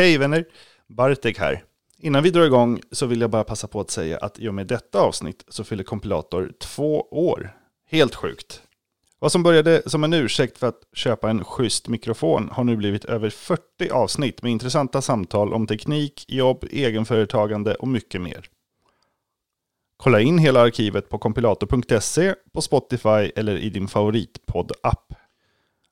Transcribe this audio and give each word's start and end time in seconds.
Hej 0.00 0.18
vänner! 0.18 0.44
Bartek 0.86 1.38
här. 1.38 1.64
Innan 1.98 2.22
vi 2.22 2.30
drar 2.30 2.46
igång 2.46 2.80
så 2.90 3.06
vill 3.06 3.20
jag 3.20 3.30
bara 3.30 3.44
passa 3.44 3.68
på 3.68 3.80
att 3.80 3.90
säga 3.90 4.18
att 4.18 4.38
i 4.38 4.48
och 4.48 4.54
med 4.54 4.66
detta 4.66 5.00
avsnitt 5.00 5.44
så 5.48 5.64
fyller 5.64 5.84
kompilator 5.84 6.52
två 6.60 7.00
år. 7.10 7.56
Helt 7.90 8.14
sjukt. 8.14 8.62
Vad 9.18 9.32
som 9.32 9.42
började 9.42 9.82
som 9.86 10.04
en 10.04 10.12
ursäkt 10.12 10.58
för 10.58 10.66
att 10.66 10.80
köpa 10.92 11.30
en 11.30 11.44
schysst 11.44 11.88
mikrofon 11.88 12.48
har 12.52 12.64
nu 12.64 12.76
blivit 12.76 13.04
över 13.04 13.30
40 13.30 13.90
avsnitt 13.90 14.42
med 14.42 14.52
intressanta 14.52 15.02
samtal 15.02 15.54
om 15.54 15.66
teknik, 15.66 16.24
jobb, 16.28 16.64
egenföretagande 16.70 17.74
och 17.74 17.88
mycket 17.88 18.20
mer. 18.20 18.46
Kolla 19.96 20.20
in 20.20 20.38
hela 20.38 20.60
arkivet 20.60 21.08
på 21.08 21.18
kompilator.se, 21.18 22.34
på 22.52 22.60
Spotify 22.60 23.32
eller 23.36 23.56
i 23.56 23.70
din 23.70 23.88
favoritpodd-app. 23.88 25.14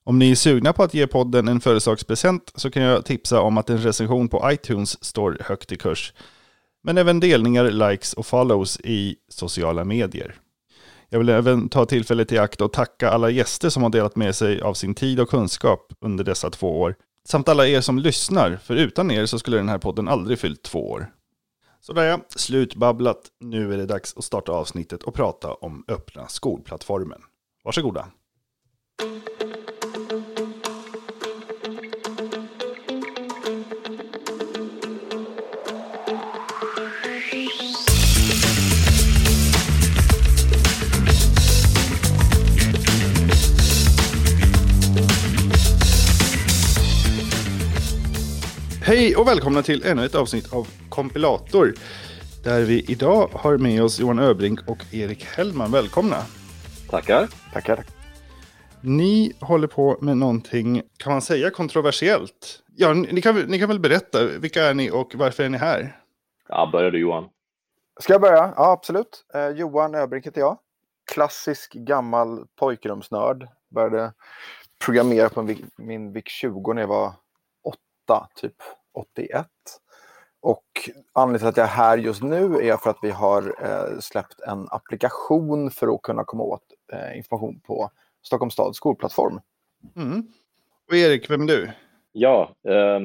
Om 0.09 0.19
ni 0.19 0.31
är 0.31 0.35
sugna 0.35 0.73
på 0.73 0.83
att 0.83 0.93
ge 0.93 1.07
podden 1.07 1.47
en 1.47 1.61
företagspresent 1.61 2.51
så 2.55 2.71
kan 2.71 2.83
jag 2.83 3.05
tipsa 3.05 3.41
om 3.41 3.57
att 3.57 3.69
en 3.69 3.77
recension 3.77 4.29
på 4.29 4.51
iTunes 4.51 5.03
står 5.03 5.37
högt 5.45 5.71
i 5.71 5.77
kurs. 5.77 6.13
Men 6.83 6.97
även 6.97 7.19
delningar, 7.19 7.71
likes 7.71 8.13
och 8.13 8.25
follows 8.25 8.79
i 8.79 9.15
sociala 9.27 9.83
medier. 9.83 10.35
Jag 11.09 11.19
vill 11.19 11.29
även 11.29 11.69
ta 11.69 11.85
tillfället 11.85 12.31
i 12.31 12.37
akt 12.37 12.61
och 12.61 12.73
tacka 12.73 13.09
alla 13.09 13.29
gäster 13.29 13.69
som 13.69 13.83
har 13.83 13.89
delat 13.89 14.15
med 14.15 14.35
sig 14.35 14.61
av 14.61 14.73
sin 14.73 14.95
tid 14.95 15.19
och 15.19 15.29
kunskap 15.29 15.93
under 16.01 16.23
dessa 16.23 16.49
två 16.49 16.81
år. 16.81 16.95
Samt 17.27 17.49
alla 17.49 17.67
er 17.67 17.81
som 17.81 17.99
lyssnar, 17.99 18.59
för 18.63 18.75
utan 18.75 19.11
er 19.11 19.25
så 19.25 19.39
skulle 19.39 19.57
den 19.57 19.69
här 19.69 19.77
podden 19.77 20.07
aldrig 20.07 20.39
fyllt 20.39 20.63
två 20.63 20.91
år. 20.91 21.11
Sådär 21.81 22.03
ja, 22.03 22.19
slutbabblat. 22.35 23.21
Nu 23.39 23.73
är 23.73 23.77
det 23.77 23.85
dags 23.85 24.17
att 24.17 24.23
starta 24.23 24.51
avsnittet 24.51 25.03
och 25.03 25.13
prata 25.13 25.53
om 25.53 25.85
öppna 25.87 26.27
skolplattformen. 26.27 27.21
Varsågoda. 27.63 28.05
Hej 48.99 49.15
och 49.15 49.27
välkomna 49.27 49.61
till 49.61 49.85
ännu 49.85 50.05
ett 50.05 50.15
avsnitt 50.15 50.53
av 50.53 50.67
Kompilator. 50.89 51.73
Där 52.43 52.61
vi 52.61 52.85
idag 52.87 53.29
har 53.33 53.57
med 53.57 53.83
oss 53.83 53.99
Johan 53.99 54.19
Öbrink 54.19 54.59
och 54.67 54.77
Erik 54.91 55.25
Hellman. 55.25 55.71
Välkomna! 55.71 56.15
Tackar. 56.89 57.27
Tackar. 57.53 57.83
Ni 58.81 59.33
håller 59.39 59.67
på 59.67 59.97
med 60.01 60.17
någonting, 60.17 60.81
kan 60.97 61.11
man 61.11 61.21
säga 61.21 61.49
kontroversiellt? 61.49 62.63
Ja, 62.75 62.93
ni 62.93 63.21
kan, 63.21 63.35
ni 63.35 63.59
kan 63.59 63.67
väl 63.67 63.79
berätta, 63.79 64.25
vilka 64.25 64.63
är 64.63 64.73
ni 64.73 64.91
och 64.91 65.15
varför 65.15 65.43
är 65.43 65.49
ni 65.49 65.57
här? 65.57 66.01
Ja, 66.47 66.69
börjar 66.71 66.91
du 66.91 66.99
Johan. 66.99 67.29
Ska 67.99 68.13
jag 68.13 68.21
börja? 68.21 68.53
Ja, 68.55 68.71
absolut. 68.71 69.25
Eh, 69.33 69.47
Johan 69.47 69.95
Öbrink 69.95 70.27
heter 70.27 70.41
jag. 70.41 70.57
Klassisk 71.11 71.73
gammal 71.73 72.45
pojkrumsnörd. 72.55 73.47
Började 73.69 74.13
programmera 74.85 75.29
på 75.29 75.41
min, 75.41 75.69
min 75.77 76.13
VIC 76.13 76.27
20 76.27 76.73
när 76.73 76.81
jag 76.81 76.87
var 76.87 77.13
åtta, 77.63 78.27
typ 78.35 78.55
81. 78.93 79.47
Och 80.41 80.89
anledningen 81.13 81.39
till 81.39 81.47
att 81.47 81.57
jag 81.57 81.63
är 81.63 81.83
här 81.83 81.97
just 81.97 82.23
nu 82.23 82.55
är 82.55 82.77
för 82.77 82.89
att 82.89 82.99
vi 83.01 83.09
har 83.09 83.55
eh, 83.63 83.99
släppt 83.99 84.41
en 84.41 84.67
applikation 84.71 85.71
för 85.71 85.95
att 85.95 86.01
kunna 86.01 86.23
komma 86.23 86.43
åt 86.43 86.63
eh, 86.93 87.17
information 87.17 87.59
på 87.59 87.91
Stockholms 88.21 88.53
stads 88.53 88.77
skolplattform. 88.77 89.39
Mm. 89.95 90.27
Och 90.87 90.95
Erik, 90.95 91.29
vem 91.29 91.41
är 91.41 91.47
du? 91.47 91.71
Ja, 92.11 92.55
eh, 92.67 92.99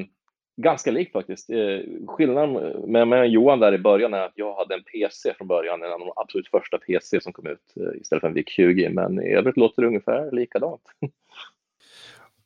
ganska 0.56 0.90
lik 0.90 1.12
faktiskt. 1.12 1.50
Eh, 1.50 2.06
skillnaden 2.06 2.52
med, 2.92 3.08
med 3.08 3.28
Johan 3.28 3.60
där 3.60 3.74
i 3.74 3.78
början 3.78 4.14
är 4.14 4.20
att 4.20 4.32
jag 4.34 4.54
hade 4.54 4.74
en 4.74 4.82
PC 4.82 5.34
från 5.34 5.48
början, 5.48 5.82
en 5.82 5.92
av 5.92 6.00
de 6.00 6.12
absolut 6.16 6.48
första 6.48 6.78
PC 6.78 7.20
som 7.20 7.32
kom 7.32 7.46
ut 7.46 7.72
eh, 7.76 8.00
istället 8.00 8.20
för 8.20 8.28
en 8.28 8.34
VIC 8.34 8.48
20, 8.48 8.88
men 8.88 9.22
i 9.22 9.32
övrigt 9.32 9.56
låter 9.56 9.82
det 9.82 9.88
ungefär 9.88 10.30
likadant. 10.30 10.82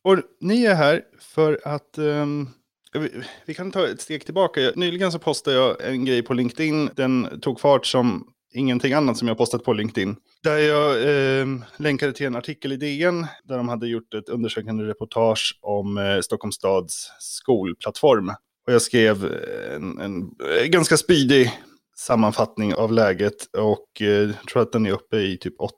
Och 0.02 0.16
ni 0.40 0.64
är 0.64 0.74
här 0.74 1.02
för 1.18 1.60
att 1.64 1.98
um, 1.98 2.48
vi, 2.92 3.10
vi, 3.46 3.54
kan 3.54 3.70
ta 3.70 3.86
ett 3.86 4.00
steg 4.00 4.24
tillbaka. 4.24 4.72
Nyligen 4.76 5.12
så 5.12 5.18
postade 5.18 5.56
jag 5.56 5.94
en 5.94 6.04
grej 6.04 6.22
på 6.22 6.34
LinkedIn. 6.34 6.90
Den 6.96 7.40
tog 7.40 7.60
fart 7.60 7.86
som 7.86 8.26
ingenting 8.54 8.92
annat 8.92 9.16
som 9.16 9.28
jag 9.28 9.38
postat 9.38 9.64
på 9.64 9.72
LinkedIn. 9.72 10.16
Där 10.42 10.58
jag 10.58 11.02
eh, 11.02 11.46
länkade 11.76 12.12
till 12.12 12.26
en 12.26 12.36
artikel 12.36 12.72
i 12.72 12.76
DN 12.76 13.26
där 13.44 13.56
de 13.56 13.68
hade 13.68 13.88
gjort 13.88 14.14
ett 14.14 14.28
undersökande 14.28 14.84
reportage 14.84 15.58
om 15.62 15.98
eh, 15.98 16.20
Stockholms 16.20 16.54
stads 16.54 17.10
skolplattform. 17.18 18.28
Och 18.66 18.72
jag 18.72 18.82
skrev 18.82 19.24
eh, 19.24 19.74
en, 19.74 19.98
en 19.98 20.22
eh, 20.22 20.66
ganska 20.66 20.96
spydig 20.96 21.52
sammanfattning 21.96 22.74
av 22.74 22.92
läget 22.92 23.56
och 23.58 24.02
eh, 24.02 24.30
tror 24.50 24.62
att 24.62 24.72
den 24.72 24.86
är 24.86 24.92
uppe 24.92 25.16
i 25.16 25.38
typ 25.38 25.54
80 25.60 25.74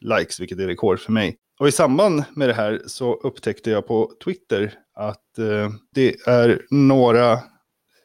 likes, 0.00 0.40
vilket 0.40 0.58
är 0.58 0.66
rekord 0.66 1.00
för 1.00 1.12
mig. 1.12 1.36
Och 1.60 1.68
i 1.68 1.72
samband 1.72 2.24
med 2.34 2.48
det 2.48 2.54
här 2.54 2.82
så 2.86 3.14
upptäckte 3.14 3.70
jag 3.70 3.86
på 3.86 4.12
Twitter 4.24 4.74
att 4.94 5.38
eh, 5.38 5.70
det 5.94 6.16
är 6.26 6.62
några, 6.70 7.32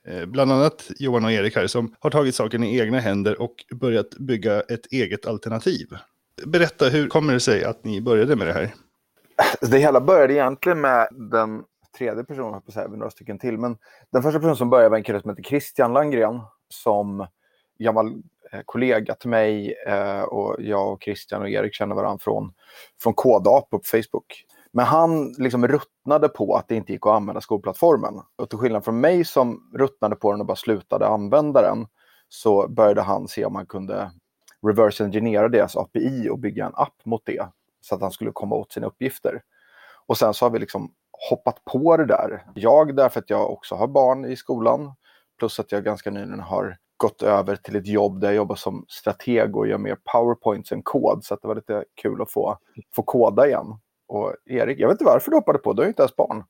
eh, 0.07 0.25
bland 0.27 0.51
annat 0.51 0.91
Johan 0.99 1.25
och 1.25 1.31
Erik 1.31 1.55
här, 1.55 1.67
som 1.67 1.95
har 1.99 2.09
tagit 2.09 2.35
saken 2.35 2.63
i 2.63 2.79
egna 2.79 2.99
händer 2.99 3.41
och 3.41 3.65
börjat 3.75 4.09
bygga 4.09 4.61
ett 4.61 4.85
eget 4.91 5.25
alternativ. 5.25 5.87
Berätta, 6.45 6.89
hur 6.89 7.07
kommer 7.07 7.33
det 7.33 7.39
sig 7.39 7.63
att 7.63 7.83
ni 7.83 8.01
började 8.01 8.35
med 8.35 8.47
det 8.47 8.53
här? 8.53 8.73
Det 9.61 9.77
hela 9.77 10.01
började 10.01 10.33
egentligen 10.33 10.81
med 10.81 11.07
den 11.11 11.63
tredje 11.97 12.23
personen, 12.23 12.61
på 12.61 12.71
säga, 12.71 12.87
några 12.87 13.09
stycken 13.09 13.39
till. 13.39 13.57
Men 13.57 13.77
den 14.11 14.23
första 14.23 14.39
personen 14.39 14.55
som 14.55 14.69
började 14.69 14.89
var 14.89 14.97
en 14.97 15.03
kille 15.03 15.21
som 15.21 15.29
heter 15.29 15.43
Christian 15.43 15.93
Landgren. 15.93 16.41
som 16.69 17.27
gammal 17.79 18.13
Eh, 18.51 18.61
kollega 18.65 19.15
till 19.15 19.29
mig 19.29 19.75
eh, 19.87 20.21
och 20.21 20.55
jag 20.59 20.93
och 20.93 21.03
Christian 21.03 21.41
och 21.41 21.49
Erik 21.49 21.73
känner 21.73 21.95
varandra 21.95 22.19
från, 22.19 22.53
från 23.01 23.13
Kodap 23.13 23.69
på 23.69 23.81
Facebook. 23.83 24.45
Men 24.71 24.85
han 24.85 25.33
liksom 25.37 25.67
ruttnade 25.67 26.29
på 26.29 26.55
att 26.55 26.67
det 26.67 26.75
inte 26.75 26.93
gick 26.93 27.05
att 27.05 27.13
använda 27.13 27.41
skolplattformen. 27.41 28.13
Och 28.35 28.49
till 28.49 28.59
skillnad 28.59 28.85
från 28.85 28.99
mig 28.99 29.25
som 29.25 29.71
ruttnade 29.73 30.15
på 30.15 30.31
den 30.31 30.41
och 30.41 30.47
bara 30.47 30.55
slutade 30.55 31.07
använda 31.07 31.61
den 31.61 31.87
så 32.29 32.67
började 32.67 33.01
han 33.01 33.27
se 33.27 33.45
om 33.45 33.53
man 33.53 33.65
kunde 33.65 34.11
reverse 34.67 35.03
engineera 35.03 35.47
deras 35.49 35.77
API 35.77 36.29
och 36.29 36.39
bygga 36.39 36.65
en 36.65 36.75
app 36.75 37.05
mot 37.05 37.21
det. 37.25 37.47
Så 37.81 37.95
att 37.95 38.01
han 38.01 38.11
skulle 38.11 38.31
komma 38.31 38.55
åt 38.55 38.71
sina 38.71 38.87
uppgifter. 38.87 39.41
Och 40.05 40.17
sen 40.17 40.33
så 40.33 40.45
har 40.45 40.49
vi 40.49 40.59
liksom 40.59 40.91
hoppat 41.29 41.65
på 41.65 41.97
det 41.97 42.05
där. 42.05 42.43
Jag 42.55 42.95
därför 42.95 43.19
att 43.19 43.29
jag 43.29 43.51
också 43.51 43.75
har 43.75 43.87
barn 43.87 44.25
i 44.25 44.35
skolan. 44.35 44.93
Plus 45.39 45.59
att 45.59 45.71
jag 45.71 45.83
ganska 45.83 46.11
nyligen 46.11 46.39
har 46.39 46.77
gått 46.99 47.21
över 47.21 47.55
till 47.55 47.75
ett 47.75 47.87
jobb 47.87 48.21
där 48.21 48.27
jag 48.27 48.35
jobbar 48.35 48.55
som 48.55 48.85
strateg 48.87 49.55
och 49.55 49.67
gör 49.67 49.77
mer 49.77 49.97
powerpoints 50.13 50.71
än 50.71 50.81
kod. 50.81 51.23
Så 51.23 51.35
det 51.35 51.47
var 51.47 51.55
lite 51.55 51.85
kul 52.01 52.21
att 52.21 52.31
få, 52.31 52.57
få 52.95 53.03
koda 53.03 53.47
igen. 53.47 53.65
Och 54.07 54.35
Erik, 54.45 54.79
jag 54.79 54.87
vet 54.87 54.95
inte 54.95 55.05
varför 55.05 55.31
du 55.31 55.37
hoppade 55.37 55.59
på, 55.59 55.73
du 55.73 55.81
har 55.81 55.85
ju 55.85 55.89
inte 55.89 56.01
ens 56.01 56.15
barn. 56.15 56.43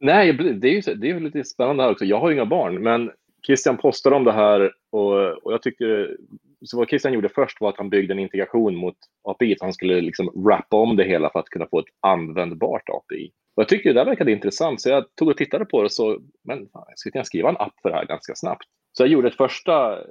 Nej, 0.00 0.32
det 0.32 0.68
är 0.68 0.72
ju 0.72 0.94
det 0.94 1.10
är 1.10 1.20
lite 1.20 1.44
spännande 1.44 1.82
här 1.82 1.90
också. 1.90 2.04
Jag 2.04 2.20
har 2.20 2.28
ju 2.28 2.34
inga 2.34 2.46
barn, 2.46 2.82
men 2.82 3.10
Christian 3.46 3.76
postade 3.76 4.16
om 4.16 4.24
det 4.24 4.32
här 4.32 4.72
och, 4.92 5.44
och 5.44 5.52
jag 5.52 5.62
tyckte, 5.62 6.08
så 6.64 6.78
vad 6.78 6.88
Christian 6.88 7.12
gjorde 7.12 7.28
först 7.28 7.60
var 7.60 7.68
att 7.68 7.78
han 7.78 7.90
byggde 7.90 8.14
en 8.14 8.18
integration 8.18 8.76
mot 8.76 8.96
API, 9.24 9.56
så 9.58 9.64
han 9.64 9.72
skulle 9.72 10.00
liksom 10.00 10.32
wrappa 10.34 10.76
om 10.76 10.96
det 10.96 11.04
hela 11.04 11.30
för 11.30 11.38
att 11.38 11.48
kunna 11.48 11.66
få 11.66 11.78
ett 11.78 11.94
användbart 12.00 12.88
API. 12.88 13.30
Och 13.56 13.60
jag 13.60 13.68
tyckte 13.68 13.88
det 13.88 13.92
där 13.92 14.04
verkade 14.04 14.32
intressant, 14.32 14.80
så 14.80 14.88
jag 14.88 15.04
tog 15.14 15.28
och 15.28 15.36
tittade 15.36 15.64
på 15.64 15.78
det 15.78 15.84
och 15.84 15.92
så, 15.92 16.18
men 16.44 16.58
fan, 16.58 16.84
jag 16.88 16.98
skulle 16.98 17.12
kunna 17.12 17.24
skriva 17.24 17.48
en 17.48 17.56
app 17.56 17.74
för 17.82 17.88
det 17.88 17.94
här 17.94 18.06
ganska 18.06 18.34
snabbt. 18.34 18.66
Så 18.96 19.02
jag 19.02 19.10
gjorde 19.10 19.28
ett 19.28 19.36
första 19.36 19.98
eh, 19.98 20.04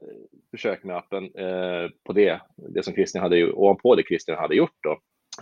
försök 0.52 0.84
med 0.84 0.98
appen 0.98 1.24
eh, 1.24 1.90
på 2.04 2.14
det, 2.14 2.42
det 2.58 2.84
som 2.84 2.94
Christian 2.94 3.24
hade, 3.24 3.54
ovanpå 3.54 3.96
det 3.96 4.04
Christian 4.04 4.38
hade 4.38 4.56
gjort. 4.56 4.78
Då, 4.84 5.00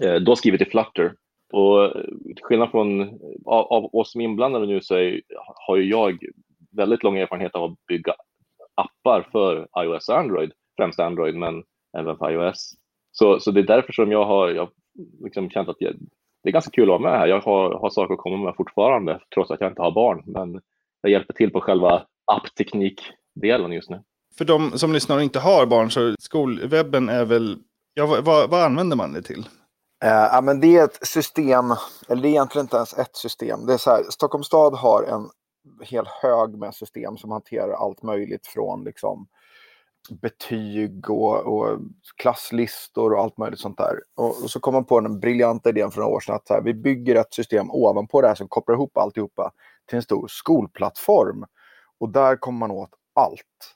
eh, 0.07 0.15
då 0.15 0.35
skrivet 0.35 0.61
i 0.61 0.65
Flutter. 0.65 1.13
Och 1.53 1.85
eh, 1.85 1.91
till 2.35 2.43
skillnad 2.43 2.71
från 2.71 3.01
eh, 3.01 3.07
av, 3.45 3.65
av 3.65 3.95
oss 3.95 4.11
som 4.11 4.21
är 4.21 4.25
inblandade 4.25 4.65
nu 4.65 4.81
så 4.81 4.95
är, 4.95 5.21
har 5.67 5.75
ju 5.75 5.89
jag 5.89 6.17
väldigt 6.71 7.03
lång 7.03 7.17
erfarenhet 7.17 7.55
av 7.55 7.63
att 7.63 7.85
bygga 7.87 8.13
appar 8.75 9.27
för 9.31 9.67
iOS 9.83 10.09
och 10.09 10.17
Android, 10.17 10.51
främst 10.77 10.99
Android 10.99 11.35
men 11.35 11.63
även 11.97 12.17
för 12.17 12.31
iOS. 12.31 12.73
Så, 13.11 13.39
så 13.39 13.51
det 13.51 13.59
är 13.59 13.67
därför 13.67 13.93
som 13.93 14.11
jag 14.11 14.25
har 14.25 14.49
jag 14.49 14.69
liksom 15.23 15.49
känt 15.49 15.69
att 15.69 15.81
jag, 15.81 15.93
det 16.43 16.49
är 16.49 16.53
ganska 16.53 16.71
kul 16.71 16.83
att 16.83 17.01
vara 17.01 17.11
med 17.11 17.19
här. 17.19 17.27
Jag 17.27 17.39
har, 17.39 17.73
har 17.79 17.89
saker 17.89 18.13
att 18.13 18.19
komma 18.19 18.37
med 18.37 18.55
fortfarande 18.55 19.19
trots 19.33 19.51
att 19.51 19.61
jag 19.61 19.71
inte 19.71 19.81
har 19.81 19.91
barn. 19.91 20.23
Men 20.25 20.61
jag 21.01 21.11
hjälper 21.11 21.33
till 21.33 21.51
på 21.51 21.61
själva 21.61 22.05
appteknik 22.25 23.01
delen 23.35 23.71
just 23.71 23.89
nu. 23.89 24.03
För 24.37 24.45
de 24.45 24.77
som 24.79 24.93
lyssnar 24.93 25.15
och 25.15 25.23
inte 25.23 25.39
har 25.39 25.65
barn 25.65 25.91
så 25.91 26.15
skolwebben 26.19 27.09
är 27.09 27.25
väl, 27.25 27.57
ja 27.93 28.05
vad, 28.05 28.49
vad 28.49 28.63
använder 28.63 28.97
man 28.97 29.13
det 29.13 29.21
till? 29.21 29.39
Uh, 30.05 30.09
ja, 30.09 30.41
men 30.43 30.59
det 30.59 30.77
är 30.77 30.83
ett 30.83 31.07
system, 31.07 31.65
eller 32.09 32.21
det 32.21 32.27
är 32.27 32.29
egentligen 32.29 32.65
inte 32.65 32.75
ens 32.75 32.93
ett 32.93 33.15
system. 33.15 33.65
Det 33.65 33.73
är 33.73 33.77
så 33.77 33.89
här, 33.89 34.03
Stockholms 34.09 34.47
stad 34.47 34.75
har 34.75 35.03
en 35.03 35.29
hel 35.81 36.05
hög 36.21 36.57
med 36.57 36.75
system 36.75 37.17
som 37.17 37.31
hanterar 37.31 37.73
allt 37.73 38.03
möjligt 38.03 38.47
från 38.47 38.83
liksom, 38.83 39.27
betyg 40.09 41.09
och, 41.09 41.37
och, 41.37 41.79
klasslistor 42.17 43.13
och 43.13 43.19
allt 43.19 43.37
möjligt 43.37 43.59
sånt 43.59 43.77
där. 43.77 43.99
Och, 44.15 44.43
och, 44.43 44.49
så 44.49 44.59
kom 44.59 44.73
man 44.73 44.85
på 44.85 44.99
den 44.99 45.19
briljanta 45.19 45.69
idén 45.69 45.91
för 45.91 46.01
några 46.01 46.15
år 46.15 46.19
sedan 46.19 46.35
att 46.35 46.49
här, 46.49 46.61
vi 46.61 46.73
bygger 46.73 47.15
ett 47.15 47.33
system 47.33 47.71
ovanpå 47.71 48.21
det 48.21 48.27
här 48.27 48.35
som 48.35 48.47
kopplar 48.47 48.75
ihop 48.75 48.97
alltihopa. 48.97 49.51
till 49.89 49.95
en 49.95 50.03
stor 50.03 50.27
skolplattform. 50.27 51.45
Och 51.99 52.09
där 52.09 52.35
kommer 52.35 52.59
man 52.59 52.71
åt 52.71 52.89
allt. 53.13 53.75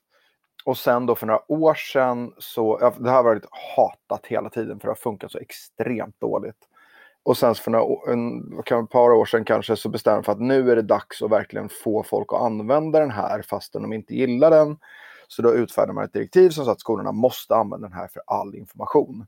Och 0.66 0.78
sen 0.78 1.06
då 1.06 1.16
för 1.16 1.28
några 1.28 1.52
år 1.52 1.74
sedan 1.74 2.34
så, 2.38 2.78
det 2.78 3.10
här 3.10 3.16
har 3.16 3.24
varit 3.24 3.46
hatat 3.76 4.26
hela 4.26 4.50
tiden 4.50 4.80
för 4.80 4.88
det 4.88 4.92
har 4.92 4.96
funkat 4.96 5.32
så 5.32 5.38
extremt 5.38 6.20
dåligt. 6.20 6.68
Och 7.24 7.38
sen 7.38 7.56
för 7.56 7.72
några, 7.72 8.12
en, 8.12 8.60
ett 8.60 8.90
par 8.90 9.12
år 9.12 9.26
sedan 9.26 9.46
kanske 9.46 9.76
så 9.76 9.90
bestämde 9.90 10.24
för 10.24 10.32
att 10.32 10.42
nu 10.42 10.72
är 10.72 10.76
det 10.76 10.82
dags 10.82 11.22
att 11.22 11.32
verkligen 11.32 11.70
få 11.70 12.04
folk 12.04 12.34
att 12.34 12.42
använda 12.42 13.00
den 13.00 13.12
här 13.12 13.42
fastän 13.42 13.82
de 13.82 13.94
inte 13.94 14.16
gillar 14.16 14.52
den. 14.52 14.78
Så 15.28 15.42
då 15.42 15.54
utfärdade 15.54 15.94
man 15.94 16.04
ett 16.04 16.14
direktiv 16.14 16.50
som 16.50 16.66
sa 16.66 16.72
att 16.72 16.80
skolorna 16.80 17.12
måste 17.12 17.56
använda 17.56 17.88
den 17.88 17.98
här 17.98 18.08
för 18.08 18.22
all 18.28 18.56
information. 18.56 19.26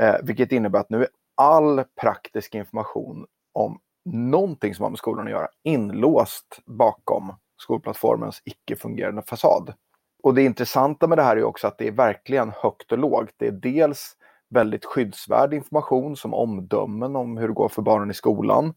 Eh, 0.00 0.16
vilket 0.22 0.52
innebär 0.52 0.78
att 0.78 0.90
nu 0.90 1.02
är 1.02 1.08
all 1.34 1.84
praktisk 2.00 2.54
information 2.54 3.26
om 3.52 3.80
någonting 4.04 4.74
som 4.74 4.82
har 4.82 4.90
med 4.90 4.98
skolan 4.98 5.26
att 5.26 5.32
göra 5.32 5.48
inlåst 5.62 6.60
bakom 6.66 7.34
skolplattformens 7.60 8.42
icke-fungerande 8.44 9.22
fasad. 9.22 9.74
Och 10.22 10.34
det 10.34 10.42
intressanta 10.42 11.06
med 11.06 11.18
det 11.18 11.22
här 11.22 11.36
är 11.36 11.44
också 11.44 11.66
att 11.66 11.78
det 11.78 11.88
är 11.88 11.92
verkligen 11.92 12.52
högt 12.56 12.92
och 12.92 12.98
lågt. 12.98 13.30
Det 13.36 13.46
är 13.46 13.52
dels 13.52 14.16
väldigt 14.50 14.84
skyddsvärd 14.84 15.54
information 15.54 16.16
som 16.16 16.34
omdömen 16.34 17.16
om 17.16 17.36
hur 17.36 17.48
det 17.48 17.54
går 17.54 17.68
för 17.68 17.82
barnen 17.82 18.10
i 18.10 18.14
skolan. 18.14 18.74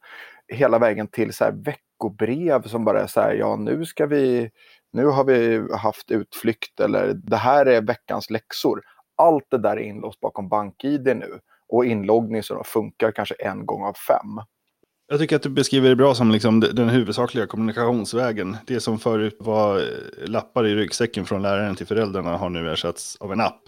Hela 0.48 0.80
vägen 0.80 1.08
till 1.08 1.34
så 1.34 1.44
här 1.44 1.52
veckobrev 1.52 2.62
som 2.62 2.86
bara 2.86 3.02
är 3.02 3.08
så 3.08 3.22
här, 3.22 3.34
ja 3.34 3.56
nu 3.56 3.86
ska 3.86 4.06
vi, 4.06 4.52
nu 4.94 5.06
har 5.06 5.24
vi 5.24 5.68
haft 5.78 6.12
utflykt 6.12 6.80
eller 6.80 7.14
det 7.14 7.38
här 7.38 7.66
är 7.66 7.82
veckans 7.82 8.30
läxor. 8.30 8.82
Allt 9.16 9.46
det 9.50 9.58
där 9.58 9.78
är 9.78 9.82
inlåst 9.84 10.20
bakom 10.20 10.50
BankID 10.50 11.04
nu 11.06 11.40
och 11.68 11.86
inloggning 11.86 12.44
som 12.44 12.64
funkar 12.64 13.12
kanske 13.12 13.36
en 13.36 13.66
gång 13.66 13.84
av 13.84 13.94
fem. 13.94 14.42
Jag 15.08 15.20
tycker 15.20 15.36
att 15.36 15.42
du 15.42 15.50
beskriver 15.50 15.90
det 15.90 15.96
bra 15.96 16.16
som 16.16 16.32
liksom 16.32 16.60
den 16.60 16.90
huvudsakliga 16.90 17.48
kommunikationsvägen. 17.48 18.58
Det 18.68 18.80
som 18.80 19.00
förut 19.00 19.38
var 19.40 19.78
eh, 19.78 19.84
lappar 20.28 20.68
i 20.68 20.76
ryggsäcken 20.76 21.26
från 21.26 21.42
läraren 21.42 21.76
till 21.76 21.88
föräldrarna 21.88 22.38
har 22.38 22.50
nu 22.50 22.72
ersatts 22.72 23.18
av 23.20 23.32
en 23.32 23.42
app. 23.42 23.62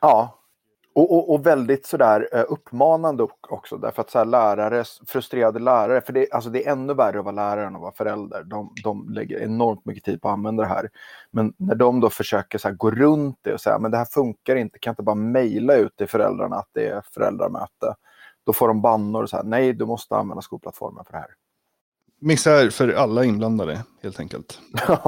Ja, 0.00 0.40
och, 0.94 1.12
och, 1.12 1.34
och, 1.34 1.46
väldigt 1.46 1.86
sådär 1.86 2.28
eh, 2.32 2.44
uppmanande 2.48 3.26
också, 3.48 3.76
därför 3.76 4.02
att 4.02 4.10
så 4.10 4.18
här, 4.18 4.24
lärare, 4.24 4.84
frustrerade 5.06 5.58
lärare, 5.58 6.00
för 6.00 6.12
det, 6.12 6.32
alltså 6.32 6.50
det 6.50 6.66
är 6.66 6.72
ännu 6.72 6.94
värre 6.94 7.18
att 7.18 7.24
vara 7.24 7.34
lärare 7.34 7.66
än 7.66 7.74
att 7.74 7.82
vara 7.82 7.92
förälder. 7.92 8.42
De, 8.44 8.74
de 8.84 9.08
lägger 9.08 9.38
enormt 9.38 9.84
mycket 9.84 10.04
tid 10.04 10.22
på 10.22 10.28
att 10.28 10.32
använda 10.32 10.62
det 10.62 10.68
här. 10.68 10.88
Men 11.30 11.52
när 11.56 11.74
de 11.74 12.00
då 12.00 12.10
försöker 12.10 12.58
så 12.58 12.68
här, 12.68 12.74
gå 12.74 12.90
runt 12.90 13.38
det 13.42 13.54
och 13.54 13.60
säga 13.60 13.78
men 13.78 13.90
det 13.90 13.96
här 13.96 14.04
funkar 14.04 14.56
inte, 14.56 14.78
kan 14.78 14.92
inte 14.92 15.02
bara 15.02 15.14
mejla 15.14 15.74
ut 15.74 15.96
till 15.96 16.08
föräldrarna 16.08 16.56
att 16.56 16.70
det 16.72 16.86
är 16.86 17.02
föräldramöte. 17.14 17.94
Då 18.46 18.52
får 18.52 18.68
de 18.68 18.82
bannor 18.82 19.22
och 19.22 19.30
så 19.30 19.36
här, 19.36 19.44
nej 19.44 19.72
du 19.72 19.86
måste 19.86 20.16
använda 20.16 20.42
skolplattformen 20.42 21.04
för 21.04 21.12
det 21.12 21.18
här. 21.18 21.30
Missar 22.20 22.70
för 22.70 22.88
alla 22.88 23.24
inblandade 23.24 23.84
helt 24.02 24.20
enkelt. 24.20 24.60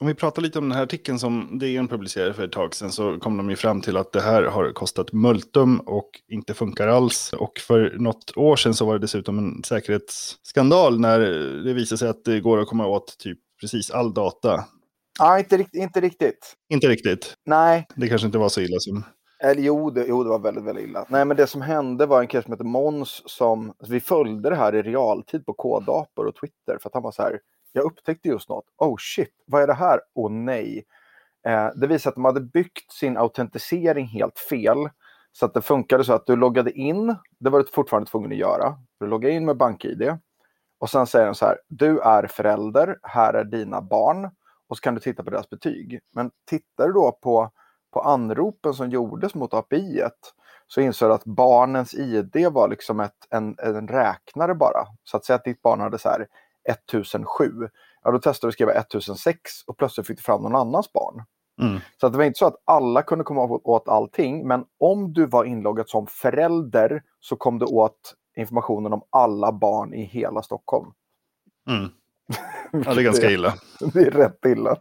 Om 0.00 0.06
vi 0.06 0.14
pratar 0.14 0.42
lite 0.42 0.58
om 0.58 0.68
den 0.68 0.76
här 0.76 0.82
artikeln 0.82 1.18
som 1.18 1.58
DN 1.58 1.88
publicerade 1.88 2.34
för 2.34 2.44
ett 2.44 2.52
tag 2.52 2.74
sedan 2.74 2.92
så 2.92 3.18
kom 3.18 3.36
de 3.36 3.50
ju 3.50 3.56
fram 3.56 3.80
till 3.80 3.96
att 3.96 4.12
det 4.12 4.20
här 4.20 4.42
har 4.42 4.72
kostat 4.72 5.12
multum 5.12 5.80
och 5.80 6.10
inte 6.28 6.54
funkar 6.54 6.88
alls. 6.88 7.32
Och 7.32 7.58
för 7.58 7.96
något 7.98 8.36
år 8.36 8.56
sedan 8.56 8.74
så 8.74 8.86
var 8.86 8.92
det 8.92 8.98
dessutom 8.98 9.38
en 9.38 9.64
säkerhetsskandal 9.64 11.00
när 11.00 11.20
det 11.64 11.72
visade 11.72 11.98
sig 11.98 12.08
att 12.08 12.24
det 12.24 12.40
går 12.40 12.60
att 12.60 12.68
komma 12.68 12.86
åt 12.86 13.18
typ 13.18 13.38
precis 13.60 13.90
all 13.90 14.14
data. 14.14 14.64
Ja, 15.18 15.38
inte, 15.38 15.66
inte 15.72 16.00
riktigt. 16.00 16.56
Inte 16.68 16.88
riktigt? 16.88 17.34
Nej. 17.46 17.86
Det 17.96 18.08
kanske 18.08 18.26
inte 18.26 18.38
var 18.38 18.48
så 18.48 18.60
illa 18.60 18.76
som... 18.78 19.04
Eller 19.40 19.62
jo 19.62 19.90
det, 19.90 20.04
jo, 20.08 20.22
det 20.22 20.30
var 20.30 20.38
väldigt, 20.38 20.64
väldigt 20.64 20.84
illa. 20.88 21.06
Nej, 21.08 21.24
men 21.24 21.36
det 21.36 21.46
som 21.46 21.62
hände 21.62 22.06
var 22.06 22.20
en 22.20 22.26
kille 22.26 22.42
som 22.42 22.52
heter 22.52 22.64
Måns 22.64 23.22
som... 23.26 23.70
Alltså, 23.70 23.92
vi 23.92 24.00
följde 24.00 24.50
det 24.50 24.56
här 24.56 24.74
i 24.74 24.82
realtid 24.82 25.46
på 25.46 25.52
kodapor 25.52 26.26
och 26.26 26.34
Twitter 26.34 26.78
för 26.78 26.88
att 26.88 26.94
han 26.94 27.02
var 27.02 27.10
så 27.10 27.22
här 27.22 27.40
jag 27.76 27.84
upptäckte 27.84 28.28
just 28.28 28.48
något. 28.48 28.64
Oh 28.76 28.96
shit, 28.98 29.34
vad 29.46 29.62
är 29.62 29.66
det 29.66 29.74
här? 29.74 30.00
Åh 30.14 30.26
oh, 30.26 30.30
nej. 30.30 30.84
Eh, 31.46 31.68
det 31.74 31.86
visade 31.86 32.08
att 32.08 32.14
de 32.14 32.24
hade 32.24 32.40
byggt 32.40 32.92
sin 32.92 33.16
autentisering 33.16 34.06
helt 34.06 34.38
fel. 34.38 34.88
Så 35.32 35.46
att 35.46 35.54
det 35.54 35.62
funkade 35.62 36.04
så 36.04 36.12
att 36.12 36.26
du 36.26 36.36
loggade 36.36 36.72
in, 36.72 37.16
det 37.38 37.50
var 37.50 37.58
du 37.58 37.66
fortfarande 37.72 38.10
tvungen 38.10 38.32
att 38.32 38.38
göra. 38.38 38.78
Du 39.00 39.06
loggade 39.06 39.34
in 39.34 39.44
med 39.44 39.56
BankID 39.56 40.18
och 40.78 40.90
sen 40.90 41.06
säger 41.06 41.26
den 41.26 41.34
så 41.34 41.46
här, 41.46 41.58
du 41.68 42.00
är 42.00 42.26
förälder, 42.26 42.98
här 43.02 43.34
är 43.34 43.44
dina 43.44 43.82
barn 43.82 44.30
och 44.68 44.76
så 44.76 44.80
kan 44.80 44.94
du 44.94 45.00
titta 45.00 45.24
på 45.24 45.30
deras 45.30 45.50
betyg. 45.50 46.00
Men 46.12 46.30
tittar 46.46 46.86
du 46.86 46.92
då 46.92 47.18
på, 47.22 47.50
på 47.92 48.00
anropen 48.00 48.74
som 48.74 48.90
gjordes 48.90 49.34
mot 49.34 49.54
API 49.54 50.02
så 50.66 50.80
insåg 50.80 51.10
du 51.10 51.14
att 51.14 51.24
barnens 51.24 51.94
ID 51.94 52.46
var 52.52 52.68
liksom 52.68 53.00
ett, 53.00 53.26
en, 53.30 53.56
en 53.58 53.88
räknare 53.88 54.54
bara. 54.54 54.86
Så 55.04 55.16
att 55.16 55.24
säga 55.24 55.34
att 55.34 55.44
ditt 55.44 55.62
barn 55.62 55.80
hade 55.80 55.98
så 55.98 56.08
här 56.08 56.26
1007. 56.68 57.68
Ja, 58.02 58.10
då 58.10 58.18
testade 58.18 58.46
du 58.46 58.48
att 58.48 58.54
skriva 58.54 58.72
1006 58.72 59.40
och 59.66 59.76
plötsligt 59.76 60.06
fick 60.06 60.16
du 60.16 60.22
fram 60.22 60.42
någon 60.42 60.56
annans 60.56 60.92
barn. 60.92 61.24
Mm. 61.62 61.80
Så 62.00 62.06
att 62.06 62.12
det 62.12 62.18
var 62.18 62.24
inte 62.24 62.38
så 62.38 62.46
att 62.46 62.62
alla 62.64 63.02
kunde 63.02 63.24
komma 63.24 63.42
åt 63.42 63.88
allting, 63.88 64.48
men 64.48 64.64
om 64.78 65.12
du 65.12 65.26
var 65.26 65.44
inloggad 65.44 65.88
som 65.88 66.06
förälder 66.06 67.02
så 67.20 67.36
kom 67.36 67.58
du 67.58 67.66
åt 67.66 68.14
informationen 68.36 68.92
om 68.92 69.02
alla 69.10 69.52
barn 69.52 69.94
i 69.94 70.02
hela 70.02 70.42
Stockholm. 70.42 70.92
Mm. 71.68 71.88
Ja, 72.84 72.94
det 72.94 73.00
är 73.00 73.04
ganska 73.04 73.30
illa. 73.30 73.54
det 73.92 74.00
är 74.00 74.10
rätt 74.10 74.44
illa. 74.44 74.76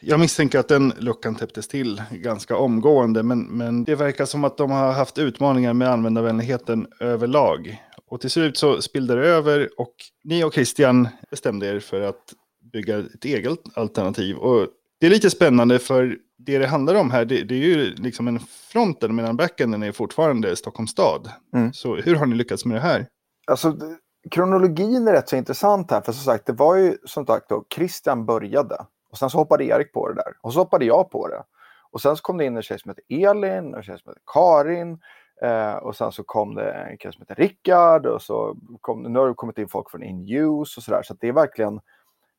Jag 0.00 0.20
misstänker 0.20 0.58
att 0.58 0.68
den 0.68 0.92
luckan 0.98 1.34
täpptes 1.34 1.68
till 1.68 2.02
ganska 2.10 2.56
omgående, 2.56 3.22
men, 3.22 3.42
men 3.42 3.84
det 3.84 3.94
verkar 3.94 4.24
som 4.24 4.44
att 4.44 4.56
de 4.56 4.70
har 4.70 4.92
haft 4.92 5.18
utmaningar 5.18 5.72
med 5.72 5.88
användarvänligheten 5.88 6.86
överlag. 7.00 7.82
Och 8.06 8.20
till 8.20 8.30
slut 8.30 8.56
så 8.56 8.82
spillde 8.82 9.14
det 9.14 9.28
över 9.28 9.68
och 9.76 9.94
ni 10.24 10.44
och 10.44 10.54
Christian 10.54 11.08
bestämde 11.30 11.66
er 11.66 11.80
för 11.80 12.00
att 12.00 12.34
bygga 12.72 12.98
ett 12.98 13.24
eget 13.24 13.58
alternativ. 13.74 14.36
Och 14.36 14.66
det 15.00 15.06
är 15.06 15.10
lite 15.10 15.30
spännande 15.30 15.78
för 15.78 16.16
det 16.38 16.58
det 16.58 16.66
handlar 16.66 16.94
om 16.94 17.10
här, 17.10 17.24
det, 17.24 17.42
det 17.42 17.54
är 17.54 17.58
ju 17.58 17.94
liksom 17.94 18.28
en 18.28 18.40
fronten 18.72 19.14
medan 19.14 19.36
backenden 19.36 19.82
är 19.82 19.92
fortfarande 19.92 20.56
Stockholms 20.56 20.90
stad. 20.90 21.30
Mm. 21.54 21.72
Så 21.72 21.96
hur 21.96 22.14
har 22.14 22.26
ni 22.26 22.34
lyckats 22.34 22.64
med 22.64 22.76
det 22.76 22.80
här? 22.80 23.06
Alltså, 23.46 23.76
kronologin 24.30 25.08
är 25.08 25.12
rätt 25.12 25.28
så 25.28 25.36
intressant 25.36 25.90
här, 25.90 26.00
för 26.00 26.12
som 26.12 26.24
sagt, 26.24 26.46
det 26.46 26.52
var 26.52 26.76
ju 26.76 26.96
som 27.04 27.26
sagt 27.26 27.48
då, 27.48 27.64
Christian 27.74 28.26
började 28.26 28.76
och 29.10 29.18
sen 29.18 29.30
så 29.30 29.38
hoppade 29.38 29.64
Erik 29.64 29.92
på 29.92 30.08
det 30.08 30.14
där 30.14 30.36
och 30.40 30.52
så 30.52 30.58
hoppade 30.58 30.84
jag 30.84 31.10
på 31.10 31.28
det. 31.28 31.42
Och 31.90 32.00
sen 32.00 32.16
så 32.16 32.22
kom 32.22 32.38
det 32.38 32.44
in 32.44 32.56
en 32.56 32.62
tjej 32.62 32.78
som 32.78 32.88
heter 32.88 33.04
Elin, 33.08 33.72
och 33.72 33.78
en 33.78 33.82
tjej 33.82 33.98
som 33.98 34.10
heter 34.10 34.22
Karin 34.32 34.98
Eh, 35.42 35.74
och 35.74 35.96
sen 35.96 36.12
så 36.12 36.24
kom 36.24 36.54
det 36.54 36.72
en 36.72 36.98
kille 36.98 37.12
som 37.12 37.22
heter 37.22 37.34
Rickard 37.34 38.06
och 38.06 38.22
så 38.22 38.56
kom, 38.80 39.02
nu 39.02 39.18
har 39.18 39.28
det 39.28 39.34
kommit 39.34 39.58
in 39.58 39.68
folk 39.68 39.90
från 39.90 40.02
InUse 40.02 40.80
och 40.80 40.82
sådär. 40.82 41.02
Så, 41.02 41.14
så 41.14 41.18
det 41.20 41.28
är 41.28 41.32
verkligen 41.32 41.80